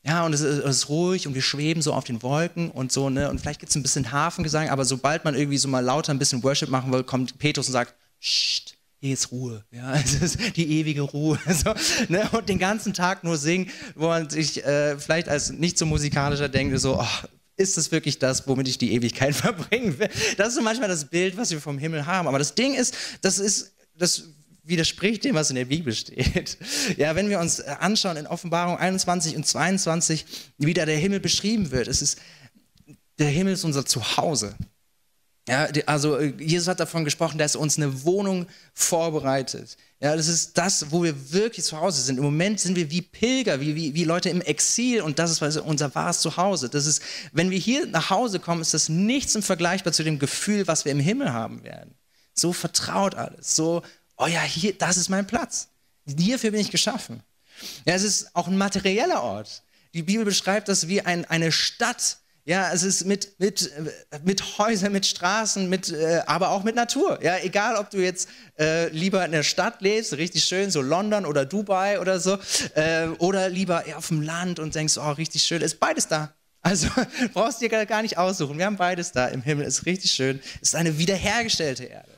Ja, 0.03 0.25
und 0.25 0.33
es 0.33 0.41
ist, 0.41 0.59
es 0.59 0.77
ist, 0.77 0.89
ruhig 0.89 1.27
und 1.27 1.35
wir 1.35 1.43
schweben 1.43 1.83
so 1.83 1.93
auf 1.93 2.05
den 2.05 2.23
Wolken 2.23 2.71
und 2.71 2.91
so, 2.91 3.11
ne? 3.11 3.29
Und 3.29 3.39
vielleicht 3.39 3.61
gibt 3.61 3.71
es 3.71 3.77
ein 3.77 3.83
bisschen 3.83 4.13
Hafengesang, 4.13 4.71
aber 4.71 4.87
sobald 4.87 5.25
man 5.25 5.35
irgendwie 5.35 5.59
so 5.59 5.69
mal 5.69 5.85
lauter 5.85 6.13
ein 6.13 6.19
bisschen 6.19 6.43
Worship 6.43 6.71
machen 6.71 6.91
will, 6.93 7.05
kommt 7.05 7.39
Petrus 7.39 7.67
und 7.67 7.73
sagt, 7.75 7.95
Psst, 8.19 8.77
hier 8.99 9.15
ist 9.15 9.31
Ruhe, 9.31 9.65
ja, 9.71 9.95
es 10.05 10.15
ist 10.15 10.57
die 10.57 10.79
ewige 10.81 11.03
Ruhe. 11.03 11.39
So, 11.53 11.75
ne? 12.09 12.29
Und 12.33 12.49
den 12.49 12.59
ganzen 12.59 12.95
Tag 12.95 13.25
nur 13.25 13.37
singen, 13.37 13.71
wo 13.95 14.09
man 14.09 14.31
sich 14.31 14.65
äh, 14.65 14.99
vielleicht 14.99 15.29
als 15.29 15.51
nicht 15.51 15.77
so 15.77 15.85
musikalischer 15.85 16.49
denkt, 16.49 16.79
so, 16.81 16.99
oh, 16.99 17.29
ist 17.57 17.77
das 17.77 17.93
wirklich 17.93 18.19
das, 18.19 18.47
womit 18.49 18.69
ich 18.69 18.79
die 18.79 18.93
Ewigkeit 18.95 19.35
verbringen 19.37 19.99
will? 19.99 20.09
Das 20.37 20.49
ist 20.49 20.55
so 20.55 20.63
manchmal 20.63 20.89
das 20.89 21.05
Bild, 21.05 21.37
was 21.37 21.51
wir 21.51 21.61
vom 21.61 21.79
Himmel 21.79 22.07
haben. 22.07 22.27
Aber 22.27 22.39
das 22.39 22.55
Ding 22.55 22.75
ist, 22.75 22.95
das 23.21 23.39
ist, 23.39 23.73
das 23.97 24.25
widerspricht 24.63 25.25
dem, 25.25 25.35
was 25.35 25.51
in 25.51 25.57
der 25.57 25.65
Bibel 25.67 25.93
steht. 25.95 26.59
Ja, 26.97 27.15
wenn 27.15 27.29
wir 27.29 27.41
uns 27.41 27.61
anschauen 27.61 28.17
in 28.17 28.27
Offenbarung 28.27 28.77
21 28.77 29.37
und 29.37 29.47
22, 29.47 30.25
wie 30.59 30.75
da 30.75 30.87
der 30.87 30.97
Himmel 30.97 31.21
beschrieben 31.21 31.71
wird, 31.71 31.89
es 31.89 32.03
ist, 32.03 32.19
der 33.19 33.29
Himmel 33.29 33.55
ist 33.55 33.65
unser 33.65 33.87
Zuhause. 33.87 34.55
Ja, 35.49 35.69
also 35.87 36.17
äh, 36.17 36.33
Jesus 36.39 36.69
hat 36.69 36.79
davon 36.81 37.05
gesprochen, 37.05 37.39
dass 37.39 37.55
er 37.55 37.61
uns 37.61 37.77
eine 37.77 38.05
Wohnung 38.05 38.47
vorbereitet. 38.75 39.77
Ja, 39.99 40.15
das 40.15 40.29
ist 40.29 40.57
das, 40.57 40.93
wo 40.93 41.03
wir 41.03 41.33
wirklich 41.33 41.65
zu 41.65 41.81
Hause 41.81 42.03
sind. 42.03 42.19
Im 42.19 42.25
Moment 42.25 42.61
sind 42.61 42.77
wir 42.77 42.91
wie 42.91 43.03
Pilger, 43.03 43.61
wie, 43.61 43.75
wie, 43.75 43.95
wie 43.95 44.05
Leute 44.05 44.29
im 44.31 44.43
Exil 44.43 45.01
und 45.03 45.19
das 45.19 45.31
ist 45.31 45.57
unser 45.59 45.95
wahres 45.95 46.21
Zuhause. 46.21 46.69
Das 46.69 46.87
ist, 46.87 47.03
wenn 47.33 47.51
wir 47.51 47.59
hier 47.59 47.87
nach 47.87 48.11
Hause 48.11 48.39
kommen, 48.39 48.61
ist 48.61 48.75
das 48.75 48.89
nichts 48.89 49.35
im 49.35 49.43
Vergleichbar 49.43 49.93
zu 49.93 50.05
dem 50.05 50.19
Gefühl, 50.19 50.69
was 50.69 50.85
wir 50.85 50.93
im 50.93 51.01
Himmel 51.01 51.33
haben 51.33 51.65
werden. 51.65 51.95
So 52.33 52.53
vertraut 52.53 53.17
alles, 53.17 53.57
so, 53.57 53.83
oh 54.21 54.27
ja, 54.27 54.43
hier, 54.43 54.75
das 54.75 54.97
ist 54.97 55.09
mein 55.09 55.27
Platz. 55.27 55.69
Hierfür 56.07 56.53
bin 56.53 56.61
ich 56.61 56.71
geschaffen. 56.71 57.23
Ja, 57.85 57.95
es 57.95 58.03
ist 58.03 58.35
auch 58.35 58.49
ein 58.49 58.57
materieller 58.57 59.23
Ort. 59.23 59.63
Die 59.95 60.03
Bibel 60.03 60.25
beschreibt 60.25 60.69
das 60.69 60.89
wie 60.89 61.03
ein, 61.03 61.25
eine 61.25 61.51
Stadt, 61.51 62.19
ja, 62.45 62.73
es 62.73 62.83
ist 62.83 63.05
mit, 63.05 63.39
mit, 63.39 63.71
mit 64.25 64.59
Häusern, 64.59 64.93
mit 64.93 65.05
Straßen, 65.05 65.69
mit, 65.69 65.91
äh, 65.91 66.23
aber 66.27 66.51
auch 66.51 66.65
mit 66.65 66.75
Natur. 66.75 67.23
Ja, 67.23 67.37
egal, 67.39 67.77
ob 67.77 67.91
du 67.91 67.99
jetzt 67.99 68.29
äh, 68.59 68.89
lieber 68.89 69.25
in 69.25 69.33
der 69.33 69.43
Stadt 69.43 69.83
lebst, 69.83 70.15
richtig 70.15 70.45
schön, 70.45 70.71
so 70.71 70.81
London 70.81 71.27
oder 71.27 71.45
Dubai 71.45 72.01
oder 72.01 72.19
so, 72.19 72.39
äh, 72.75 73.09
oder 73.19 73.49
lieber 73.49 73.85
auf 73.95 74.09
dem 74.09 74.23
Land 74.23 74.59
und 74.59 74.75
denkst, 74.75 74.97
oh, 74.97 75.13
richtig 75.13 75.43
schön, 75.43 75.61
ist 75.61 75.81
beides 75.81 76.09
da. 76.09 76.33
Also 76.63 76.89
brauchst 77.35 77.61
du 77.61 77.69
dir 77.69 77.87
gar 77.87 78.03
nicht 78.03 78.19
aussuchen. 78.19 78.59
Wir 78.59 78.67
haben 78.67 78.77
beides 78.77 79.13
da 79.13 79.29
im 79.29 79.43
Himmel, 79.43 79.67
ist 79.67 79.87
richtig 79.87 80.11
schön. 80.11 80.41
Es 80.63 80.69
ist 80.69 80.75
eine 80.75 80.99
wiederhergestellte 80.99 81.85
Erde, 81.85 82.13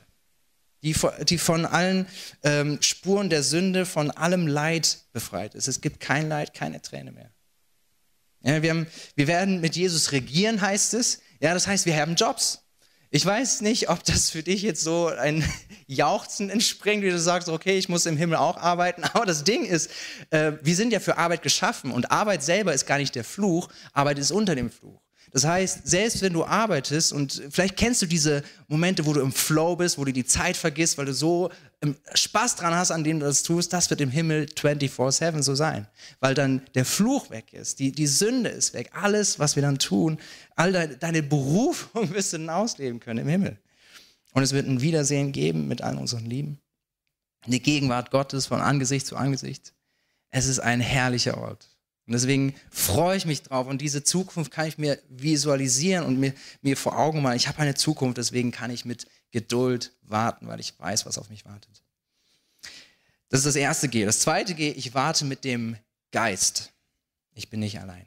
die, 0.83 0.97
die 1.29 1.39
von 1.39 1.65
allen 1.65 2.07
ähm, 2.43 2.81
Spuren 2.83 3.31
der 3.31 3.43
Sünde, 3.43 3.87
von 3.87 4.11
allem 4.11 4.47
Leid 4.47 4.99
befreit 5.13 5.55
ist. 5.55 5.69
Es 5.69 5.81
gibt 5.81 6.01
kein 6.01 6.29
Leid, 6.29 6.55
keine 6.55 6.83
Träne 6.83 7.13
mehr. 7.13 7.31
Ja, 8.43 8.63
wir, 8.63 8.71
haben, 8.71 8.87
wir 9.15 9.29
werden 9.29 9.61
mit 9.61 9.77
Jesus 9.77 10.11
regieren, 10.13 10.61
heißt 10.61 10.95
es. 10.95 11.21
Ja, 11.41 11.55
das 11.55 11.67
heißt, 11.67 11.87
wir 11.87 11.97
haben 11.97 12.17
Jobs. 12.17 12.63
Ich 13.15 13.25
weiß 13.25 13.61
nicht, 13.61 13.91
ob 13.91 14.03
das 14.05 14.31
für 14.31 14.43
dich 14.43 14.63
jetzt 14.63 14.83
so 14.83 15.07
ein 15.07 15.45
Jauchzen 15.87 16.51
entspringt, 16.51 17.05
wie 17.05 17.11
du 17.11 17.21
sagst, 17.21 17.49
okay, 17.49 17.79
ich 17.79 17.89
muss 17.89 18.07
im 18.07 18.17
Himmel 18.17 18.37
auch 18.37 18.57
arbeiten. 18.57 19.05
Aber 19.13 19.27
das 19.27 19.45
Ding 19.45 19.65
ist, 19.65 19.91
äh, 20.31 20.53
wir 20.63 20.75
sind 20.75 20.93
ja 20.93 20.99
für 20.99 21.19
Arbeit 21.19 21.43
geschaffen 21.43 21.93
und 21.93 22.11
Arbeit 22.11 22.43
selber 22.43 22.75
ist 22.75 22.87
gar 22.87 22.99
nicht 22.99 23.15
der 23.15 23.25
Fluch, 23.25 23.69
Arbeit 23.93 24.19
ist 24.19 24.33
unter 24.33 24.57
dem 24.57 24.71
Fluch. 24.71 25.01
Das 25.33 25.45
heißt, 25.45 25.89
selbst 25.89 26.21
wenn 26.21 26.35
du 26.35 26.45
arbeitest 26.45 27.13
und 27.13 27.43
vielleicht 27.51 27.79
kennst 27.79 28.03
du 28.03 28.07
diese 28.07 28.43
Momente, 28.69 29.07
wo 29.07 29.15
du 29.15 29.21
im 29.23 29.33
Flow 29.33 29.75
bist, 29.77 29.97
wo 29.97 30.05
du 30.05 30.13
die 30.13 30.27
Zeit 30.27 30.59
vergisst, 30.59 30.99
weil 30.99 31.07
du 31.07 31.15
so 31.15 31.51
ähm, 31.81 31.97
Spaß 32.13 32.57
dran 32.57 32.75
hast, 32.75 32.91
an 32.91 33.03
dem 33.03 33.19
du 33.19 33.25
das 33.25 33.43
tust, 33.43 33.73
das 33.73 33.89
wird 33.89 34.03
im 34.03 34.11
Himmel 34.11 34.45
24/7 34.45 35.43
so 35.43 35.55
sein, 35.55 35.87
weil 36.21 36.35
dann 36.35 36.61
der 36.75 36.85
Fluch 36.85 37.31
weg 37.31 37.55
ist, 37.55 37.79
die, 37.79 37.93
die 37.93 38.07
Sünde 38.07 38.51
ist 38.51 38.75
weg, 38.75 38.91
alles, 38.93 39.39
was 39.39 39.57
wir 39.57 39.63
dann 39.63 39.79
tun, 39.79 40.19
all 40.55 40.71
deine, 40.71 40.97
deine 40.99 41.23
Berufung 41.23 42.11
wirst 42.13 42.35
du 42.35 42.39
dann 42.39 42.51
ausleben 42.51 43.01
können 43.01 43.21
im 43.21 43.29
Himmel. 43.29 43.59
Und 44.35 44.43
es 44.43 44.53
wird 44.53 44.67
ein 44.67 44.83
Wiedersehen 44.83 45.33
geben 45.33 45.67
mit 45.67 45.81
all 45.81 45.97
unseren 45.97 46.27
Lieben. 46.27 46.59
Die 47.47 47.63
Gegenwart 47.63 48.11
Gottes 48.11 48.47
von 48.47 48.61
Angesicht 48.61 49.07
zu 49.07 49.17
Angesicht. 49.17 49.73
Es 50.31 50.47
ist 50.47 50.59
ein 50.59 50.81
herrlicher 50.81 51.39
Ort. 51.39 51.72
Und 52.07 52.15
deswegen 52.15 52.55
freue 52.71 53.17
ich 53.17 53.27
mich 53.27 53.43
drauf 53.43 53.69
und 53.69 53.81
diese 53.81 54.03
Zukunft 54.03 54.51
kann 54.51 54.67
ich 54.67 54.77
mir 54.77 55.01
visualisieren 55.09 56.05
und 56.05 56.19
mir, 56.19 56.35
mir 56.61 56.77
vor 56.77 56.99
Augen 56.99 57.23
malen. 57.23 57.37
Ich 57.37 57.47
habe 57.47 57.61
eine 57.61 57.75
Zukunft, 57.75 58.19
deswegen 58.19 58.51
kann 58.51 58.71
ich 58.71 58.85
mit 58.85 59.07
Geduld 59.31 59.93
warten, 60.03 60.49
weil 60.49 60.61
ich 60.61 60.79
weiß, 60.79 61.07
was 61.07 61.17
auf 61.17 61.31
mich 61.31 61.45
wartet. 61.45 61.83
Das 63.29 63.41
ist 63.41 63.47
das 63.47 63.57
erste 63.57 63.89
G. 63.89 64.05
Das 64.05 64.21
zweite 64.21 64.55
G, 64.55 64.71
ich 64.71 64.95
warte 64.95 65.25
mit 65.25 65.45
dem 65.45 65.77
Geist. 66.11 66.73
Ich 67.35 67.49
bin 67.49 67.61
nicht 67.61 67.81
allein. 67.81 68.05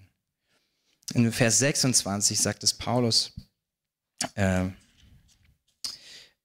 In 1.14 1.32
Vers 1.32 1.60
26 1.60 2.40
sagt 2.40 2.64
es 2.64 2.74
Paulus, 2.74 3.34
äh, 4.36 4.66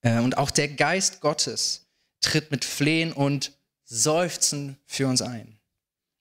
äh, 0.02 0.18
und 0.18 0.38
auch 0.38 0.50
der 0.50 0.68
Geist 0.68 1.20
Gottes 1.20 1.86
tritt 2.20 2.50
mit 2.50 2.64
Flehen 2.64 3.12
und 3.12 3.52
Seufzen 3.84 4.78
für 4.86 5.08
uns 5.08 5.20
ein. 5.20 5.59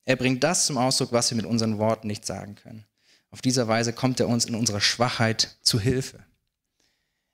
Er 0.05 0.15
bringt 0.15 0.43
das 0.43 0.65
zum 0.65 0.77
Ausdruck, 0.77 1.11
was 1.11 1.29
wir 1.29 1.35
mit 1.35 1.45
unseren 1.45 1.77
Worten 1.77 2.07
nicht 2.07 2.25
sagen 2.25 2.55
können. 2.55 2.85
Auf 3.31 3.41
dieser 3.41 3.67
Weise 3.67 3.93
kommt 3.93 4.19
er 4.19 4.27
uns 4.27 4.45
in 4.45 4.55
unserer 4.55 4.81
Schwachheit 4.81 5.57
zu 5.61 5.79
Hilfe. 5.79 6.19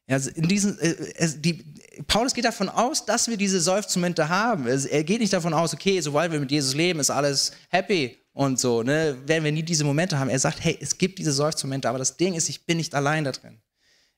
Also 0.08 0.30
in 0.32 0.47
diesen, 0.47 0.78
äh, 0.80 1.30
die, 1.38 1.63
Paulus 2.08 2.34
geht 2.34 2.45
davon 2.45 2.69
aus, 2.69 3.06
dass 3.06 3.28
wir 3.28 3.38
diese 3.38 3.60
Seufzmomente 3.60 4.30
haben. 4.30 4.67
Er 4.67 5.04
geht 5.04 5.19
nicht 5.19 5.34
davon 5.34 5.54
aus, 5.54 5.73
okay, 5.73 5.99
sobald 6.01 6.32
wir 6.32 6.39
mit 6.39 6.51
Jesus 6.51 6.75
leben, 6.75 6.99
ist 6.99 7.10
alles 7.10 7.54
happy 7.69 8.17
und 8.34 8.60
so. 8.60 8.84
Ne? 8.84 9.17
Werden 9.25 9.43
wir 9.43 9.51
nie 9.51 9.63
diese 9.63 9.84
Momente 9.84 10.19
haben. 10.19 10.30
Er 10.30 10.38
sagt, 10.38 10.63
hey, 10.63 10.78
es 10.80 10.97
gibt 10.97 11.17
diese 11.17 11.32
Seufzmomente, 11.32 11.89
aber 11.89 11.97
das 11.97 12.17
Ding 12.17 12.36
ist, 12.36 12.49
ich 12.49 12.65
bin 12.65 12.78
nicht 12.78 12.93
allein 12.93 13.23
da 13.23 13.32
drin, 13.32 13.60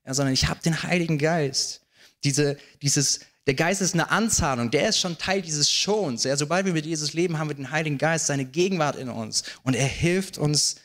ja, 0.04 0.12
sondern 0.12 0.34
ich 0.34 0.48
habe 0.48 0.60
den 0.62 0.82
Heiligen 0.82 1.16
Geist. 1.16 1.82
Diese, 2.24 2.58
dieses 2.82 3.20
der 3.48 3.54
Geist 3.54 3.80
ist 3.80 3.94
eine 3.94 4.10
Anzahlung, 4.10 4.70
der 4.70 4.90
ist 4.90 4.98
schon 4.98 5.16
Teil 5.16 5.40
dieses 5.40 5.72
Schons. 5.72 6.24
Ja, 6.24 6.36
sobald 6.36 6.66
wir 6.66 6.74
mit 6.74 6.84
Jesus 6.84 7.14
leben, 7.14 7.38
haben 7.38 7.48
wir 7.48 7.54
den 7.54 7.70
Heiligen 7.70 7.96
Geist, 7.96 8.26
seine 8.26 8.44
Gegenwart 8.44 8.96
in 8.96 9.08
uns. 9.08 9.42
Und 9.62 9.74
er 9.74 9.86
hilft 9.86 10.36
uns 10.36 10.76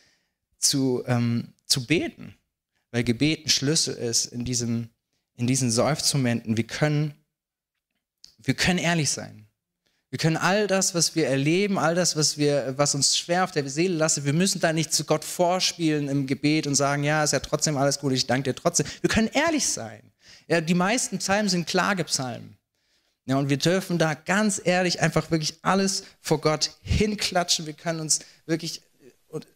zu, 0.59 1.03
ähm, 1.05 1.49
zu 1.65 1.85
beten, 1.85 2.35
weil 2.91 3.03
Gebet 3.03 3.45
ein 3.45 3.49
Schlüssel 3.49 3.95
ist 3.95 4.27
in, 4.27 4.45
diesem, 4.45 4.87
in 5.35 5.45
diesen 5.45 5.71
Seufzmomenten. 5.71 6.55
Wir 6.55 6.65
können, 6.65 7.13
wir 8.37 8.53
können 8.53 8.79
ehrlich 8.79 9.09
sein. 9.09 9.45
Wir 10.09 10.17
können 10.17 10.37
all 10.37 10.67
das, 10.67 10.95
was 10.95 11.15
wir 11.15 11.27
erleben, 11.27 11.77
all 11.77 11.95
das, 11.95 12.15
was, 12.15 12.37
wir, 12.37 12.75
was 12.77 12.95
uns 12.95 13.17
schwer 13.17 13.43
auf 13.43 13.51
der 13.51 13.67
Seele 13.69 13.95
lastet, 13.95 14.23
wir 14.23 14.31
müssen 14.31 14.61
da 14.61 14.71
nicht 14.71 14.93
zu 14.93 15.03
Gott 15.03 15.25
vorspielen 15.25 16.07
im 16.07 16.27
Gebet 16.27 16.65
und 16.65 16.75
sagen, 16.75 17.03
ja, 17.03 17.25
ist 17.25 17.33
ja 17.33 17.41
trotzdem 17.41 17.75
alles 17.75 17.99
gut, 17.99 18.13
ich 18.13 18.25
danke 18.25 18.53
dir 18.53 18.55
trotzdem. 18.55 18.85
Wir 19.01 19.09
können 19.09 19.27
ehrlich 19.33 19.67
sein. 19.67 20.12
Ja, 20.53 20.61
die 20.61 20.75
meisten 20.75 21.17
Psalmen 21.17 21.49
sind 21.49 21.65
Klagepsalmen. 21.65 22.59
Ja, 23.25 23.37
und 23.37 23.49
wir 23.49 23.57
dürfen 23.57 23.97
da 23.97 24.13
ganz 24.13 24.61
ehrlich 24.63 25.01
einfach 25.01 25.31
wirklich 25.31 25.57
alles 25.63 26.03
vor 26.21 26.41
Gott 26.41 26.77
hinklatschen. 26.83 27.65
Wir 27.65 27.73
können 27.73 27.99
uns 27.99 28.19
wirklich. 28.45 28.83
Und 29.29 29.47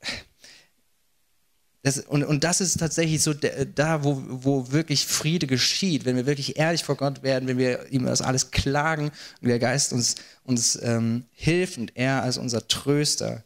Das, 1.84 2.00
und, 2.00 2.24
und 2.24 2.44
das 2.44 2.62
ist 2.62 2.80
tatsächlich 2.80 3.22
so 3.22 3.36
der, 3.36 3.66
da, 3.66 4.04
wo, 4.04 4.24
wo 4.28 4.72
wirklich 4.72 5.06
Friede 5.06 5.46
geschieht, 5.46 6.04
wenn 6.04 6.16
wir 6.16 6.26
wirklich 6.26 6.58
ehrlich 6.58 6.84
vor 6.84 6.98
Gott 6.98 7.22
werden, 7.22 7.48
wenn 7.48 7.60
wir 7.60 7.92
ihm 7.92 8.04
das 8.06 8.24
alles 8.24 8.50
klagen 8.50 9.12
und 9.40 9.48
der 9.48 9.60
Geist 9.60 9.94
uns, 9.94 10.16
uns 10.44 10.78
ähm, 10.82 11.26
hilft 11.32 11.78
und 11.78 11.96
er 11.96 12.24
als 12.24 12.40
unser 12.40 12.68
Tröster 12.68 13.44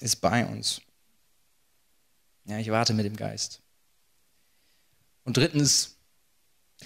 ist 0.00 0.16
bei 0.16 0.46
uns. 0.46 0.80
Ja, 2.46 2.56
ich 2.56 2.70
warte 2.70 2.94
mit 2.94 3.04
dem 3.04 3.16
Geist. 3.16 3.60
Und 5.24 5.36
drittens, 5.36 5.99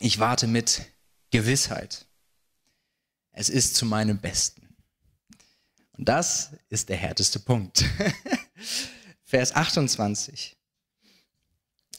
ich 0.00 0.18
warte 0.18 0.46
mit 0.46 0.86
Gewissheit. 1.30 2.06
Es 3.32 3.48
ist 3.48 3.74
zu 3.74 3.86
meinem 3.86 4.20
Besten. 4.20 4.76
Und 5.92 6.08
das 6.08 6.50
ist 6.68 6.88
der 6.88 6.96
härteste 6.96 7.40
Punkt. 7.40 7.84
Vers 9.24 9.54
28. 9.54 10.56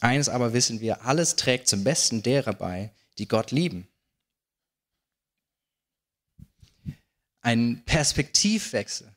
Eines 0.00 0.28
aber 0.28 0.52
wissen 0.52 0.80
wir, 0.80 1.02
alles 1.02 1.36
trägt 1.36 1.68
zum 1.68 1.84
Besten 1.84 2.22
derer 2.22 2.52
bei, 2.52 2.92
die 3.18 3.28
Gott 3.28 3.50
lieben. 3.50 3.88
Ein 7.40 7.82
Perspektivwechsel. 7.84 9.14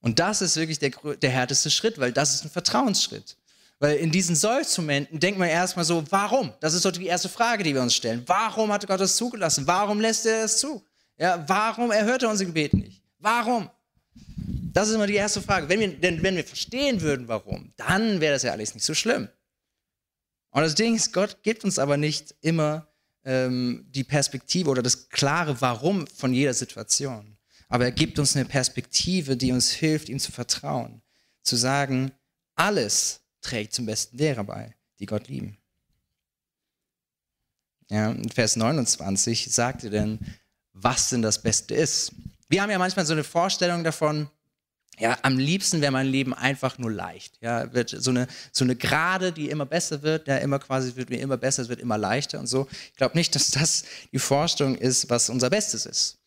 Und 0.00 0.18
das 0.18 0.40
ist 0.40 0.56
wirklich 0.56 0.78
der, 0.78 0.90
der 0.90 1.30
härteste 1.30 1.70
Schritt, 1.70 1.98
weil 1.98 2.12
das 2.12 2.34
ist 2.34 2.44
ein 2.44 2.50
Vertrauensschritt. 2.50 3.36
Weil 3.80 3.96
in 3.98 4.10
diesen 4.10 4.34
Seufzmomenten 4.34 5.20
denkt 5.20 5.38
man 5.38 5.48
erstmal 5.48 5.84
so, 5.84 6.04
warum? 6.10 6.52
Das 6.60 6.74
ist 6.74 6.84
doch 6.84 6.90
die 6.90 7.06
erste 7.06 7.28
Frage, 7.28 7.62
die 7.62 7.74
wir 7.74 7.82
uns 7.82 7.94
stellen. 7.94 8.24
Warum 8.26 8.72
hat 8.72 8.86
Gott 8.86 9.00
das 9.00 9.16
zugelassen? 9.16 9.66
Warum 9.66 10.00
lässt 10.00 10.26
er 10.26 10.42
das 10.42 10.58
zu? 10.58 10.84
Ja, 11.16 11.44
warum 11.48 11.90
erhört 11.90 12.22
er 12.22 12.30
unser 12.30 12.44
Gebet 12.44 12.74
nicht? 12.74 13.02
Warum? 13.18 13.70
Das 14.72 14.88
ist 14.88 14.94
immer 14.94 15.06
die 15.06 15.14
erste 15.14 15.42
Frage. 15.42 15.68
Wenn 15.68 15.80
wir, 15.80 15.88
denn 15.96 16.22
wenn 16.22 16.36
wir 16.36 16.44
verstehen 16.44 17.00
würden, 17.00 17.28
warum, 17.28 17.72
dann 17.76 18.20
wäre 18.20 18.34
das 18.34 18.42
ja 18.42 18.52
alles 18.52 18.74
nicht 18.74 18.84
so 18.84 18.94
schlimm. 18.94 19.28
Und 20.50 20.62
das 20.62 20.74
Ding 20.74 20.94
ist, 20.94 21.12
Gott 21.12 21.42
gibt 21.42 21.64
uns 21.64 21.78
aber 21.78 21.96
nicht 21.96 22.34
immer 22.40 22.88
ähm, 23.24 23.86
die 23.90 24.04
Perspektive 24.04 24.70
oder 24.70 24.82
das 24.82 25.08
klare 25.08 25.60
Warum 25.60 26.06
von 26.06 26.32
jeder 26.32 26.54
Situation. 26.54 27.36
Aber 27.68 27.84
er 27.84 27.92
gibt 27.92 28.18
uns 28.18 28.34
eine 28.34 28.44
Perspektive, 28.44 29.36
die 29.36 29.52
uns 29.52 29.70
hilft, 29.70 30.08
ihm 30.08 30.18
zu 30.18 30.32
vertrauen. 30.32 31.02
Zu 31.42 31.56
sagen, 31.56 32.12
alles 32.54 33.20
trägt 33.48 33.72
zum 33.72 33.86
Besten 33.86 34.16
derer 34.16 34.44
bei, 34.44 34.74
die 34.98 35.06
Gott 35.06 35.28
lieben. 35.28 35.56
Ja, 37.90 38.14
Vers 38.34 38.56
29 38.56 39.50
sagt 39.50 39.84
er 39.84 39.90
denn, 39.90 40.18
was 40.72 41.08
denn 41.08 41.22
das 41.22 41.40
Beste 41.40 41.74
ist. 41.74 42.12
Wir 42.48 42.62
haben 42.62 42.70
ja 42.70 42.78
manchmal 42.78 43.06
so 43.06 43.14
eine 43.14 43.24
Vorstellung 43.24 43.82
davon, 43.84 44.28
ja, 44.98 45.16
am 45.22 45.38
liebsten 45.38 45.80
wäre 45.80 45.92
mein 45.92 46.08
Leben 46.08 46.34
einfach 46.34 46.76
nur 46.76 46.90
leicht. 46.90 47.38
Ja, 47.40 47.72
wird 47.72 47.90
so 47.90 48.10
eine, 48.10 48.26
so 48.52 48.64
eine 48.64 48.74
Gerade, 48.74 49.32
die 49.32 49.48
immer 49.48 49.64
besser 49.64 50.02
wird, 50.02 50.26
ja, 50.26 50.36
immer 50.38 50.58
quasi 50.58 50.96
wird 50.96 51.08
mir 51.08 51.20
immer 51.20 51.36
besser, 51.36 51.62
es 51.62 51.68
wird 51.68 51.80
immer 51.80 51.96
leichter 51.96 52.40
und 52.40 52.48
so. 52.48 52.66
Ich 52.90 52.96
glaube 52.96 53.16
nicht, 53.16 53.34
dass 53.34 53.50
das 53.50 53.84
die 54.12 54.18
Vorstellung 54.18 54.76
ist, 54.76 55.08
was 55.08 55.30
unser 55.30 55.50
Bestes 55.50 55.86
ist. 55.86 56.18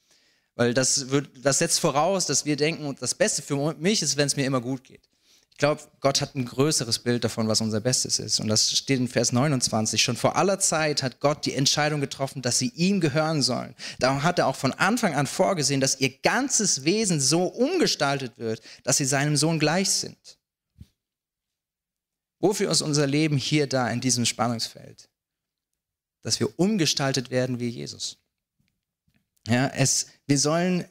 Weil 0.55 0.73
das, 0.73 1.09
wird, 1.09 1.29
das 1.43 1.59
setzt 1.59 1.79
voraus, 1.79 2.25
dass 2.25 2.45
wir 2.45 2.55
denken, 2.55 2.95
das 2.99 3.13
Beste 3.13 3.41
für 3.41 3.73
mich 3.75 4.01
ist, 4.01 4.17
wenn 4.17 4.27
es 4.27 4.35
mir 4.35 4.45
immer 4.45 4.61
gut 4.61 4.83
geht. 4.83 5.10
Ich 5.51 5.57
glaube, 5.57 5.81
Gott 5.99 6.21
hat 6.21 6.35
ein 6.35 6.45
größeres 6.45 6.99
Bild 6.99 7.23
davon, 7.23 7.47
was 7.47 7.61
unser 7.61 7.81
Bestes 7.81 8.17
ist. 8.17 8.39
Und 8.39 8.47
das 8.47 8.75
steht 8.75 8.99
in 8.99 9.07
Vers 9.07 9.31
29. 9.31 10.01
Schon 10.01 10.17
vor 10.17 10.35
aller 10.35 10.59
Zeit 10.59 11.03
hat 11.03 11.19
Gott 11.19 11.45
die 11.45 11.53
Entscheidung 11.53 12.01
getroffen, 12.01 12.41
dass 12.41 12.57
sie 12.57 12.69
ihm 12.69 12.99
gehören 12.99 13.43
sollen. 13.43 13.75
Darum 13.99 14.23
hat 14.23 14.39
er 14.39 14.47
auch 14.47 14.55
von 14.55 14.71
Anfang 14.73 15.13
an 15.13 15.27
vorgesehen, 15.27 15.79
dass 15.79 15.99
ihr 15.99 16.17
ganzes 16.21 16.83
Wesen 16.83 17.19
so 17.19 17.43
umgestaltet 17.43 18.37
wird, 18.37 18.61
dass 18.83 18.97
sie 18.97 19.05
seinem 19.05 19.37
Sohn 19.37 19.59
gleich 19.59 19.89
sind. 19.89 20.17
Wofür 22.39 22.71
ist 22.71 22.81
unser 22.81 23.05
Leben 23.05 23.37
hier 23.37 23.67
da 23.67 23.87
in 23.89 24.01
diesem 24.01 24.25
Spannungsfeld? 24.25 25.09
Dass 26.23 26.39
wir 26.39 26.59
umgestaltet 26.59 27.29
werden 27.29 27.59
wie 27.59 27.69
Jesus. 27.69 28.17
Ja, 29.47 29.67
es, 29.67 30.07
wir 30.25 30.39
sollen 30.39 30.85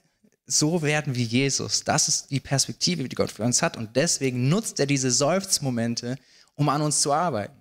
so 0.50 0.82
werden 0.82 1.14
wie 1.14 1.24
Jesus. 1.24 1.84
Das 1.84 2.08
ist 2.08 2.30
die 2.30 2.40
Perspektive, 2.40 3.08
die 3.08 3.16
Gott 3.16 3.30
für 3.30 3.42
uns 3.42 3.62
hat. 3.62 3.76
Und 3.76 3.96
deswegen 3.96 4.48
nutzt 4.48 4.80
er 4.80 4.86
diese 4.86 5.10
Seufzmomente, 5.10 6.16
um 6.54 6.68
an 6.68 6.82
uns 6.82 7.00
zu 7.00 7.12
arbeiten. 7.12 7.54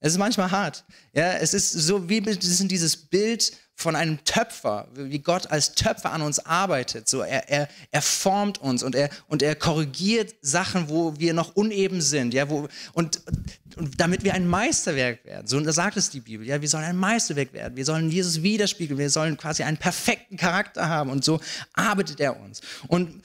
Es 0.00 0.12
ist 0.12 0.18
manchmal 0.18 0.50
hart. 0.50 0.84
Ja, 1.12 1.34
es 1.34 1.54
ist 1.54 1.72
so 1.72 2.08
wie 2.08 2.20
dieses 2.20 2.96
Bild 2.96 3.52
von 3.82 3.96
einem 3.96 4.24
Töpfer, 4.24 4.88
wie 4.94 5.18
Gott 5.18 5.50
als 5.50 5.74
Töpfer 5.74 6.12
an 6.12 6.22
uns 6.22 6.38
arbeitet. 6.38 7.08
So, 7.08 7.20
er, 7.20 7.48
er, 7.50 7.68
er 7.90 8.02
formt 8.02 8.58
uns 8.58 8.82
und 8.82 8.94
er, 8.94 9.10
und 9.28 9.42
er 9.42 9.54
korrigiert 9.54 10.34
Sachen, 10.40 10.88
wo 10.88 11.18
wir 11.18 11.34
noch 11.34 11.54
uneben 11.56 12.00
sind. 12.00 12.32
Ja, 12.32 12.48
wo, 12.48 12.68
und, 12.94 13.20
und 13.76 14.00
damit 14.00 14.24
wir 14.24 14.34
ein 14.34 14.46
Meisterwerk 14.46 15.24
werden. 15.24 15.46
So 15.46 15.62
sagt 15.70 15.96
es 15.96 16.10
die 16.10 16.20
Bibel. 16.20 16.46
Ja, 16.46 16.60
wir 16.60 16.68
sollen 16.68 16.84
ein 16.84 16.96
Meisterwerk 16.96 17.52
werden. 17.52 17.76
Wir 17.76 17.84
sollen 17.84 18.10
Jesus 18.10 18.42
widerspiegeln. 18.42 18.98
Wir 18.98 19.10
sollen 19.10 19.36
quasi 19.36 19.62
einen 19.64 19.76
perfekten 19.76 20.36
Charakter 20.36 20.88
haben. 20.88 21.10
Und 21.10 21.24
so 21.24 21.40
arbeitet 21.74 22.20
er 22.20 22.40
uns. 22.40 22.60
Und 22.88 23.22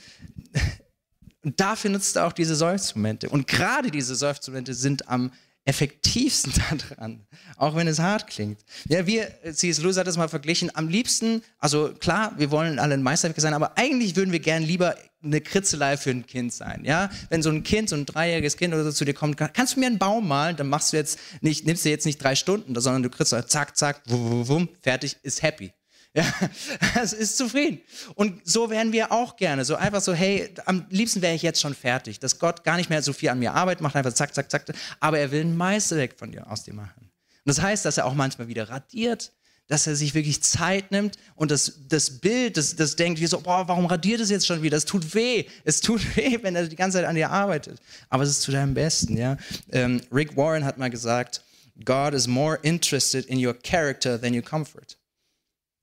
und 1.43 1.62
dafür 1.62 1.91
nutzt 1.91 2.17
er 2.17 2.28
auch 2.28 2.34
diese 2.34 2.58
Seufzmomente. 2.58 3.30
Und 3.30 3.48
gerade 3.48 3.89
diese 3.89 4.15
Seufzmomente 4.15 4.74
sind 4.74 5.08
am 5.08 5.32
effektivsten 5.67 6.53
daran, 6.89 7.27
auch 7.58 7.75
wenn 7.75 7.88
es 7.88 7.99
hart 7.99 8.27
klingt. 8.27 8.60
Ja, 8.88 9.06
wir, 9.06 9.30
C.S. 9.53 9.80
Lewis 9.80 9.97
hat 9.97 10.08
das 10.08 10.17
mal 10.17 10.30
verglichen, 10.30 10.71
am 10.73 10.88
liebsten, 10.88 11.43
also 11.60 11.93
klar, 11.93 12.34
wir 12.38 12.51
wollen 12.51 12.80
alle 12.80 12.93
ein 12.93 13.03
Meisterwerk 13.03 13.39
sein, 13.39 13.53
aber 13.53 13.77
eigentlich 13.77 14.15
würden 14.15 14.32
wir 14.32 14.39
gern 14.39 14.63
lieber 14.63 14.95
eine 15.21 15.41
Kritzelei 15.41 15.97
für 15.97 16.12
ein 16.12 16.25
Kind 16.25 16.53
sein, 16.53 16.86
ja? 16.86 17.10
Wenn 17.30 17.41
so 17.43 17.49
ein 17.49 17.63
Kind, 17.63 17.89
so 17.89 17.95
ein 17.95 18.06
dreijähriges 18.06 18.56
Kind 18.56 18.73
oder 18.73 18.86
so 18.86 18.91
zu 18.91 19.03
dir 19.03 19.13
kommt, 19.13 19.36
kannst 19.38 19.75
du 19.75 19.80
mir 19.80 19.88
einen 19.88 19.97
Baum 19.97 20.27
malen, 20.27 20.56
dann 20.56 20.69
machst 20.69 20.93
du 20.93 20.97
jetzt 20.97 21.19
nicht, 21.41 21.65
nimmst 21.65 21.84
du 21.84 21.89
jetzt 21.89 22.06
nicht 22.06 22.23
drei 22.23 22.36
Stunden, 22.36 22.80
sondern 22.80 23.03
du 23.03 23.10
kritzelst, 23.10 23.49
zack, 23.49 23.75
zack, 23.75 24.01
wum, 24.06 24.47
wum, 24.47 24.69
fertig, 24.82 25.17
ist 25.23 25.41
happy. 25.41 25.73
Ja, 26.13 26.26
es 27.02 27.13
ist 27.13 27.38
zufrieden. 27.38 27.82
Und 28.15 28.41
so 28.48 28.70
wären 28.70 28.91
wir 28.91 29.12
auch 29.12 29.36
gerne. 29.36 29.65
So 29.65 29.76
einfach 29.76 30.02
so, 30.02 30.13
hey, 30.13 30.50
am 30.65 30.86
liebsten 30.89 31.22
wäre 31.22 31.36
ich 31.36 31.41
jetzt 31.41 31.62
schon 31.62 31.76
fertig, 31.76 32.20
dass 32.20 32.39
Gott 32.39 32.63
gar 32.63 32.78
nicht 32.78 32.89
mehr 32.89 33.02
so 33.02 33.13
viel 33.13 33.30
an 33.30 33.39
mir 33.39 33.54
Arbeit 33.54 33.82
macht, 33.82 33.96
einfach 33.96 34.13
zack, 34.13 34.34
zack, 34.34 34.50
zack. 34.50 34.65
Aber 35.00 35.20
er 35.20 35.32
will 35.32 35.41
ein 35.41 35.56
Meisterwerk 35.56 36.17
von 36.17 36.32
dir 36.32 36.50
aus 36.50 36.63
dir 36.63 36.74
machen. 36.74 37.02
Und 37.02 37.10
das 37.46 37.62
heißt, 37.62 37.86
dass 37.86 37.98
er 37.98 38.06
auch 38.06 38.13
manchmal 38.13 38.48
wieder 38.48 38.70
radiert, 38.70 39.32
dass 39.67 39.86
er 39.86 39.96
sich 39.96 40.13
wirklich 40.13 40.41
Zeit 40.43 40.91
nimmt 40.91 41.17
und 41.36 41.52
das, 41.52 41.82
das 41.89 42.20
Bild, 42.20 42.58
das, 42.58 42.76
das 42.76 42.96
denkt 42.96 43.20
wie 43.20 43.28
so, 43.28 43.39
boah, 43.41 43.67
warum 43.67 43.86
radiert 43.86 44.22
es 44.22 44.30
jetzt 44.30 44.48
schon 44.48 44.62
wieder? 44.62 44.78
Es 44.78 44.86
tut 44.86 45.13
weh. 45.13 45.46
Es 45.65 45.82
tut 45.82 46.15
weh, 46.15 46.39
wenn 46.41 46.56
er 46.56 46.67
die 46.67 46.76
ganze 46.76 46.98
Zeit 46.98 47.06
an 47.06 47.15
dir 47.15 47.30
arbeitet. 47.30 47.80
Aber 48.10 48.24
es 48.24 48.30
ist 48.30 48.41
zu 48.41 48.52
deinem 48.52 48.74
Besten, 48.74 49.17
ja. 49.17 49.38
Ähm, 49.72 50.02
Rick 50.12 50.36
Warren 50.38 50.63
hat 50.63 50.78
mal 50.78 50.89
gesagt, 50.89 51.41
God 51.86 52.13
is 52.13 52.28
more 52.28 52.58
interested 52.63 53.26
in 53.26 53.46
your 53.46 53.54
character 53.54 54.20
than 54.20 54.34
your 54.34 54.41
comfort. 54.41 54.98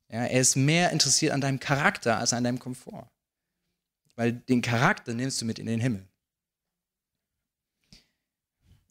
Ja, 0.08 0.24
er 0.24 0.40
ist 0.40 0.56
mehr 0.56 0.90
interessiert 0.90 1.32
an 1.32 1.40
deinem 1.40 1.60
Charakter 1.60 2.18
als 2.18 2.32
an 2.32 2.44
deinem 2.44 2.58
Komfort. 2.58 3.10
Weil 4.16 4.32
den 4.32 4.62
Charakter 4.62 5.12
nimmst 5.14 5.40
du 5.40 5.44
mit 5.44 5.58
in 5.58 5.66
den 5.66 5.80
Himmel. 5.80 6.06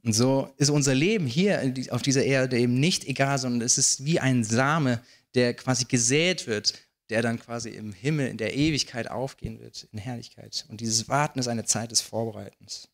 Und 0.03 0.13
so 0.13 0.53
ist 0.57 0.69
unser 0.69 0.93
Leben 0.93 1.25
hier 1.27 1.73
auf 1.91 2.01
dieser 2.01 2.25
Erde 2.25 2.59
eben 2.59 2.79
nicht 2.79 3.05
egal, 3.05 3.37
sondern 3.37 3.61
es 3.61 3.77
ist 3.77 4.03
wie 4.03 4.19
ein 4.19 4.43
Same, 4.43 5.01
der 5.33 5.53
quasi 5.53 5.85
gesät 5.85 6.45
wird, 6.45 6.73
der 7.09 7.21
dann 7.21 7.39
quasi 7.39 7.69
im 7.69 7.93
Himmel, 7.93 8.27
in 8.27 8.37
der 8.37 8.53
Ewigkeit 8.53 9.09
aufgehen 9.09 9.59
wird, 9.59 9.87
in 9.91 9.99
Herrlichkeit. 9.99 10.65
Und 10.67 10.81
dieses 10.81 11.07
Warten 11.07 11.39
ist 11.39 11.47
eine 11.47 11.63
Zeit 11.63 11.91
des 11.91 12.01
Vorbereitens. 12.01 12.89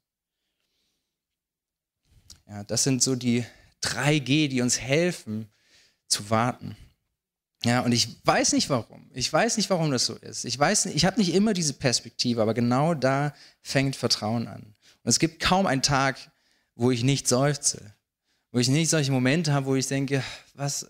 Ja, 2.48 2.64
das 2.64 2.84
sind 2.84 3.02
so 3.02 3.16
die 3.16 3.44
drei 3.82 4.20
G, 4.20 4.48
die 4.48 4.62
uns 4.62 4.80
helfen 4.80 5.50
zu 6.08 6.30
warten. 6.30 6.76
Ja, 7.66 7.82
und 7.82 7.92
ich 7.92 8.16
weiß 8.24 8.54
nicht 8.54 8.70
warum. 8.70 9.10
Ich 9.14 9.32
weiß 9.32 9.58
nicht, 9.58 9.70
warum 9.70 9.92
das 9.92 10.06
so 10.06 10.16
ist. 10.16 10.46
Ich 10.46 10.58
weiß, 10.58 10.88
ich 10.88 11.06
habe 11.06 11.20
nicht 11.20 11.34
immer 11.34 11.54
diese 11.54 11.74
Perspektive, 11.74 12.42
aber 12.42 12.54
genau 12.54 12.94
da 12.94 13.34
fängt 13.62 13.96
Vertrauen 13.96 14.48
an. 14.48 14.62
Und 14.62 15.10
es 15.10 15.20
gibt 15.20 15.42
kaum 15.42 15.66
einen 15.66 15.82
Tag, 15.82 16.18
wo 16.76 16.92
ich 16.92 17.04
nicht 17.04 17.28
seufze, 17.28 17.94
wo 18.52 18.60
ich 18.60 18.70
nicht 18.70 18.90
solche 18.90 19.12
Momente 19.12 19.52
habe, 19.52 19.66
wo 19.66 19.76
ich 19.76 19.88
denke, 19.88 20.24
was, 20.54 20.88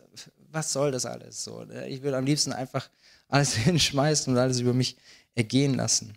was 0.52 0.72
soll 0.72 0.92
das 0.92 1.06
alles 1.06 1.44
so? 1.44 1.66
Ich 1.88 2.04
würde 2.04 2.18
am 2.18 2.26
liebsten 2.26 2.54
einfach 2.54 2.88
alles 3.28 3.54
hinschmeißen 3.56 4.32
und 4.32 4.40
alles 4.40 4.60
über 4.60 4.74
mich 4.74 4.96
ergehen 5.34 5.74
lassen. 5.74 6.14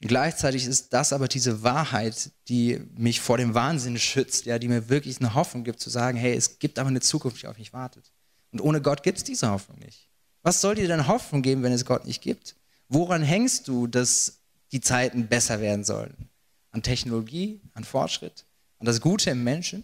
Gleichzeitig 0.00 0.66
ist 0.66 0.92
das 0.92 1.14
aber 1.14 1.28
diese 1.28 1.62
Wahrheit, 1.62 2.30
die 2.48 2.80
mich 2.96 3.20
vor 3.20 3.38
dem 3.38 3.54
Wahnsinn 3.54 3.98
schützt, 3.98 4.44
ja, 4.44 4.58
die 4.58 4.68
mir 4.68 4.90
wirklich 4.90 5.18
eine 5.20 5.32
Hoffnung 5.32 5.64
gibt, 5.64 5.80
zu 5.80 5.88
sagen, 5.88 6.18
hey, 6.18 6.34
es 6.34 6.58
gibt 6.58 6.78
aber 6.78 6.90
eine 6.90 7.00
Zukunft, 7.00 7.40
die 7.40 7.46
auf 7.46 7.56
mich 7.56 7.72
wartet. 7.72 8.12
Und 8.54 8.60
ohne 8.60 8.80
Gott 8.80 9.02
gibt 9.02 9.18
es 9.18 9.24
diese 9.24 9.50
Hoffnung 9.50 9.80
nicht. 9.80 10.08
Was 10.42 10.60
soll 10.60 10.76
dir 10.76 10.86
denn 10.86 11.08
Hoffnung 11.08 11.42
geben, 11.42 11.64
wenn 11.64 11.72
es 11.72 11.84
Gott 11.84 12.06
nicht 12.06 12.22
gibt? 12.22 12.54
Woran 12.88 13.20
hängst 13.24 13.66
du, 13.66 13.88
dass 13.88 14.42
die 14.70 14.80
Zeiten 14.80 15.26
besser 15.26 15.60
werden 15.60 15.84
sollen? 15.84 16.30
An 16.70 16.80
Technologie, 16.80 17.60
an 17.72 17.82
Fortschritt, 17.82 18.46
an 18.78 18.86
das 18.86 19.00
Gute 19.00 19.30
im 19.30 19.42
Menschen? 19.42 19.82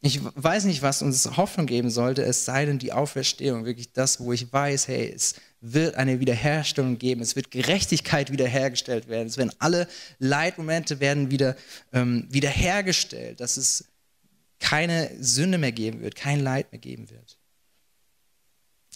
Ich 0.00 0.18
weiß 0.20 0.64
nicht, 0.64 0.82
was 0.82 1.00
uns 1.00 1.36
Hoffnung 1.36 1.66
geben 1.66 1.90
sollte, 1.90 2.24
es 2.24 2.44
sei 2.44 2.66
denn 2.66 2.80
die 2.80 2.92
Auferstehung, 2.92 3.66
wirklich 3.66 3.92
das, 3.92 4.18
wo 4.18 4.32
ich 4.32 4.52
weiß, 4.52 4.88
hey, 4.88 5.12
es 5.14 5.36
wird 5.60 5.94
eine 5.94 6.18
Wiederherstellung 6.18 6.98
geben, 6.98 7.20
es 7.20 7.36
wird 7.36 7.52
Gerechtigkeit 7.52 8.32
wiederhergestellt 8.32 9.06
werden, 9.06 9.28
es 9.28 9.36
werden 9.36 9.52
alle 9.60 9.86
Leidmomente 10.18 10.98
werden 10.98 11.30
wieder 11.30 11.54
ähm, 11.92 12.26
wiederhergestellt, 12.30 13.38
dass 13.38 13.56
es 13.56 13.91
keine 14.62 15.10
Sünde 15.22 15.58
mehr 15.58 15.72
geben 15.72 16.00
wird, 16.00 16.14
kein 16.14 16.40
Leid 16.40 16.70
mehr 16.70 16.80
geben 16.80 17.10
wird. 17.10 17.36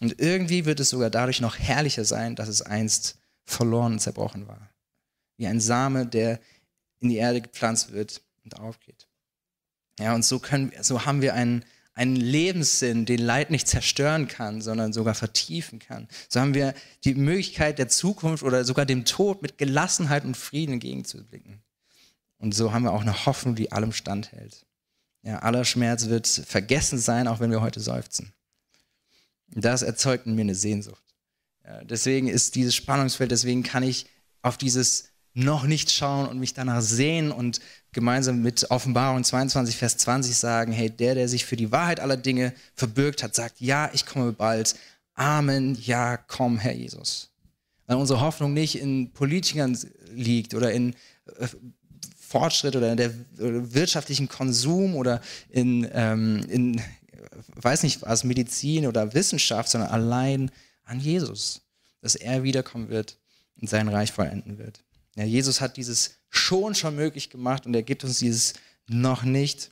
Und 0.00 0.20
irgendwie 0.20 0.64
wird 0.64 0.79
es 0.79 0.90
sogar 0.90 1.11
dadurch 1.11 1.40
noch 1.40 1.59
herrlicher 1.59 2.05
sein, 2.05 2.37
dass 2.37 2.48
es 2.48 2.62
einst 2.62 3.18
verloren 3.44 3.94
und 3.94 3.98
zerbrochen 3.98 4.46
war. 4.46 4.70
Wie 5.37 5.46
ein 5.46 5.61
Same, 5.61 6.07
der 6.07 6.40
in 7.00 7.09
die 7.09 7.16
Erde 7.16 7.40
gepflanzt 7.40 7.92
wird 7.92 8.22
und 8.44 8.61
aufgeht. 8.61 9.09
Ja, 9.98 10.14
und 10.14 10.24
so, 10.24 10.38
können, 10.38 10.72
so 10.83 11.05
haben 11.05 11.20
wir 11.20 11.35
einen, 11.35 11.64
einen 11.94 12.16
Lebenssinn, 12.16 13.05
den 13.05 13.20
Leid 13.20 13.50
nicht 13.50 13.66
zerstören 13.66 14.29
kann, 14.29 14.61
sondern 14.61 14.92
sogar 14.92 15.14
vertiefen 15.14 15.79
kann. 15.79 16.07
So 16.29 16.40
haben 16.40 16.55
wir 16.55 16.74
die 17.05 17.14
Möglichkeit 17.14 17.79
der 17.79 17.88
Zukunft 17.88 18.44
oder 18.44 18.64
sogar 18.64 18.87
dem 18.87 19.05
Tod 19.05 19.42
mit 19.42 19.59
Gelassenheit 19.59 20.24
und 20.24 20.37
Frieden 20.37 20.74
entgegenzublicken. 20.74 21.62
Und 22.38 22.55
so 22.55 22.72
haben 22.72 22.85
wir 22.85 22.92
auch 22.92 23.00
eine 23.00 23.26
Hoffnung, 23.26 23.55
die 23.55 23.72
allem 23.72 23.92
standhält. 23.92 24.65
Ja, 25.26 25.40
aller 25.40 25.64
Schmerz 25.64 26.06
wird 26.06 26.28
vergessen 26.28 26.98
sein, 26.98 27.26
auch 27.26 27.40
wenn 27.40 27.50
wir 27.50 27.60
heute 27.60 27.80
seufzen. 27.80 28.32
Das 29.48 29.82
erzeugt 29.82 30.26
in 30.26 30.36
mir 30.36 30.42
eine 30.42 30.54
Sehnsucht. 30.54 31.02
Ja, 31.64 31.82
deswegen 31.82 32.28
ist 32.28 32.54
dieses 32.54 32.76
Spannungsfeld, 32.76 33.32
deswegen 33.32 33.64
kann 33.64 33.82
ich 33.82 34.06
auf 34.42 34.56
dieses 34.56 35.08
noch 35.34 35.64
nicht 35.64 35.90
schauen 35.90 36.28
und 36.28 36.38
mich 36.38 36.54
danach 36.54 36.80
sehen 36.80 37.32
und 37.32 37.58
gemeinsam 37.90 38.40
mit 38.40 38.70
Offenbarung 38.70 39.24
22, 39.24 39.76
Vers 39.76 39.96
20 39.96 40.36
sagen, 40.36 40.70
hey, 40.70 40.90
der, 40.90 41.16
der 41.16 41.28
sich 41.28 41.44
für 41.44 41.56
die 41.56 41.72
Wahrheit 41.72 41.98
aller 41.98 42.16
Dinge 42.16 42.54
verbürgt 42.74 43.24
hat, 43.24 43.34
sagt, 43.34 43.60
ja, 43.60 43.90
ich 43.92 44.06
komme 44.06 44.32
bald. 44.32 44.76
Amen, 45.14 45.76
ja, 45.82 46.18
komm, 46.18 46.58
Herr 46.58 46.74
Jesus. 46.74 47.30
Weil 47.86 47.96
unsere 47.96 48.20
Hoffnung 48.20 48.54
nicht 48.54 48.78
in 48.78 49.12
Politikern 49.12 49.76
liegt 50.14 50.54
oder 50.54 50.70
in 50.70 50.94
äh, 51.38 51.48
Fortschritt 52.26 52.74
oder 52.74 52.90
in 52.90 52.96
der 52.96 53.12
wirtschaftlichen 53.36 54.28
Konsum 54.28 54.96
oder 54.96 55.20
in, 55.48 55.88
ähm, 55.92 56.44
in, 56.48 56.82
weiß 57.54 57.82
nicht 57.84 58.02
was, 58.02 58.24
Medizin 58.24 58.86
oder 58.86 59.14
Wissenschaft, 59.14 59.68
sondern 59.68 59.90
allein 59.90 60.50
an 60.84 60.98
Jesus, 61.00 61.62
dass 62.00 62.16
er 62.16 62.42
wiederkommen 62.42 62.88
wird 62.88 63.18
und 63.60 63.70
sein 63.70 63.88
Reich 63.88 64.12
vollenden 64.12 64.58
wird. 64.58 64.82
Ja, 65.14 65.24
Jesus 65.24 65.60
hat 65.60 65.76
dieses 65.76 66.16
schon 66.28 66.74
schon 66.74 66.96
möglich 66.96 67.30
gemacht 67.30 67.64
und 67.64 67.74
er 67.74 67.82
gibt 67.82 68.04
uns 68.04 68.18
dieses 68.18 68.54
noch 68.88 69.22
nicht, 69.22 69.70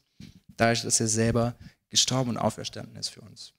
dadurch, 0.56 0.82
dass 0.82 1.00
er 1.00 1.08
selber 1.08 1.56
gestorben 1.90 2.30
und 2.30 2.38
auferstanden 2.38 2.96
ist 2.96 3.08
für 3.08 3.20
uns. 3.20 3.52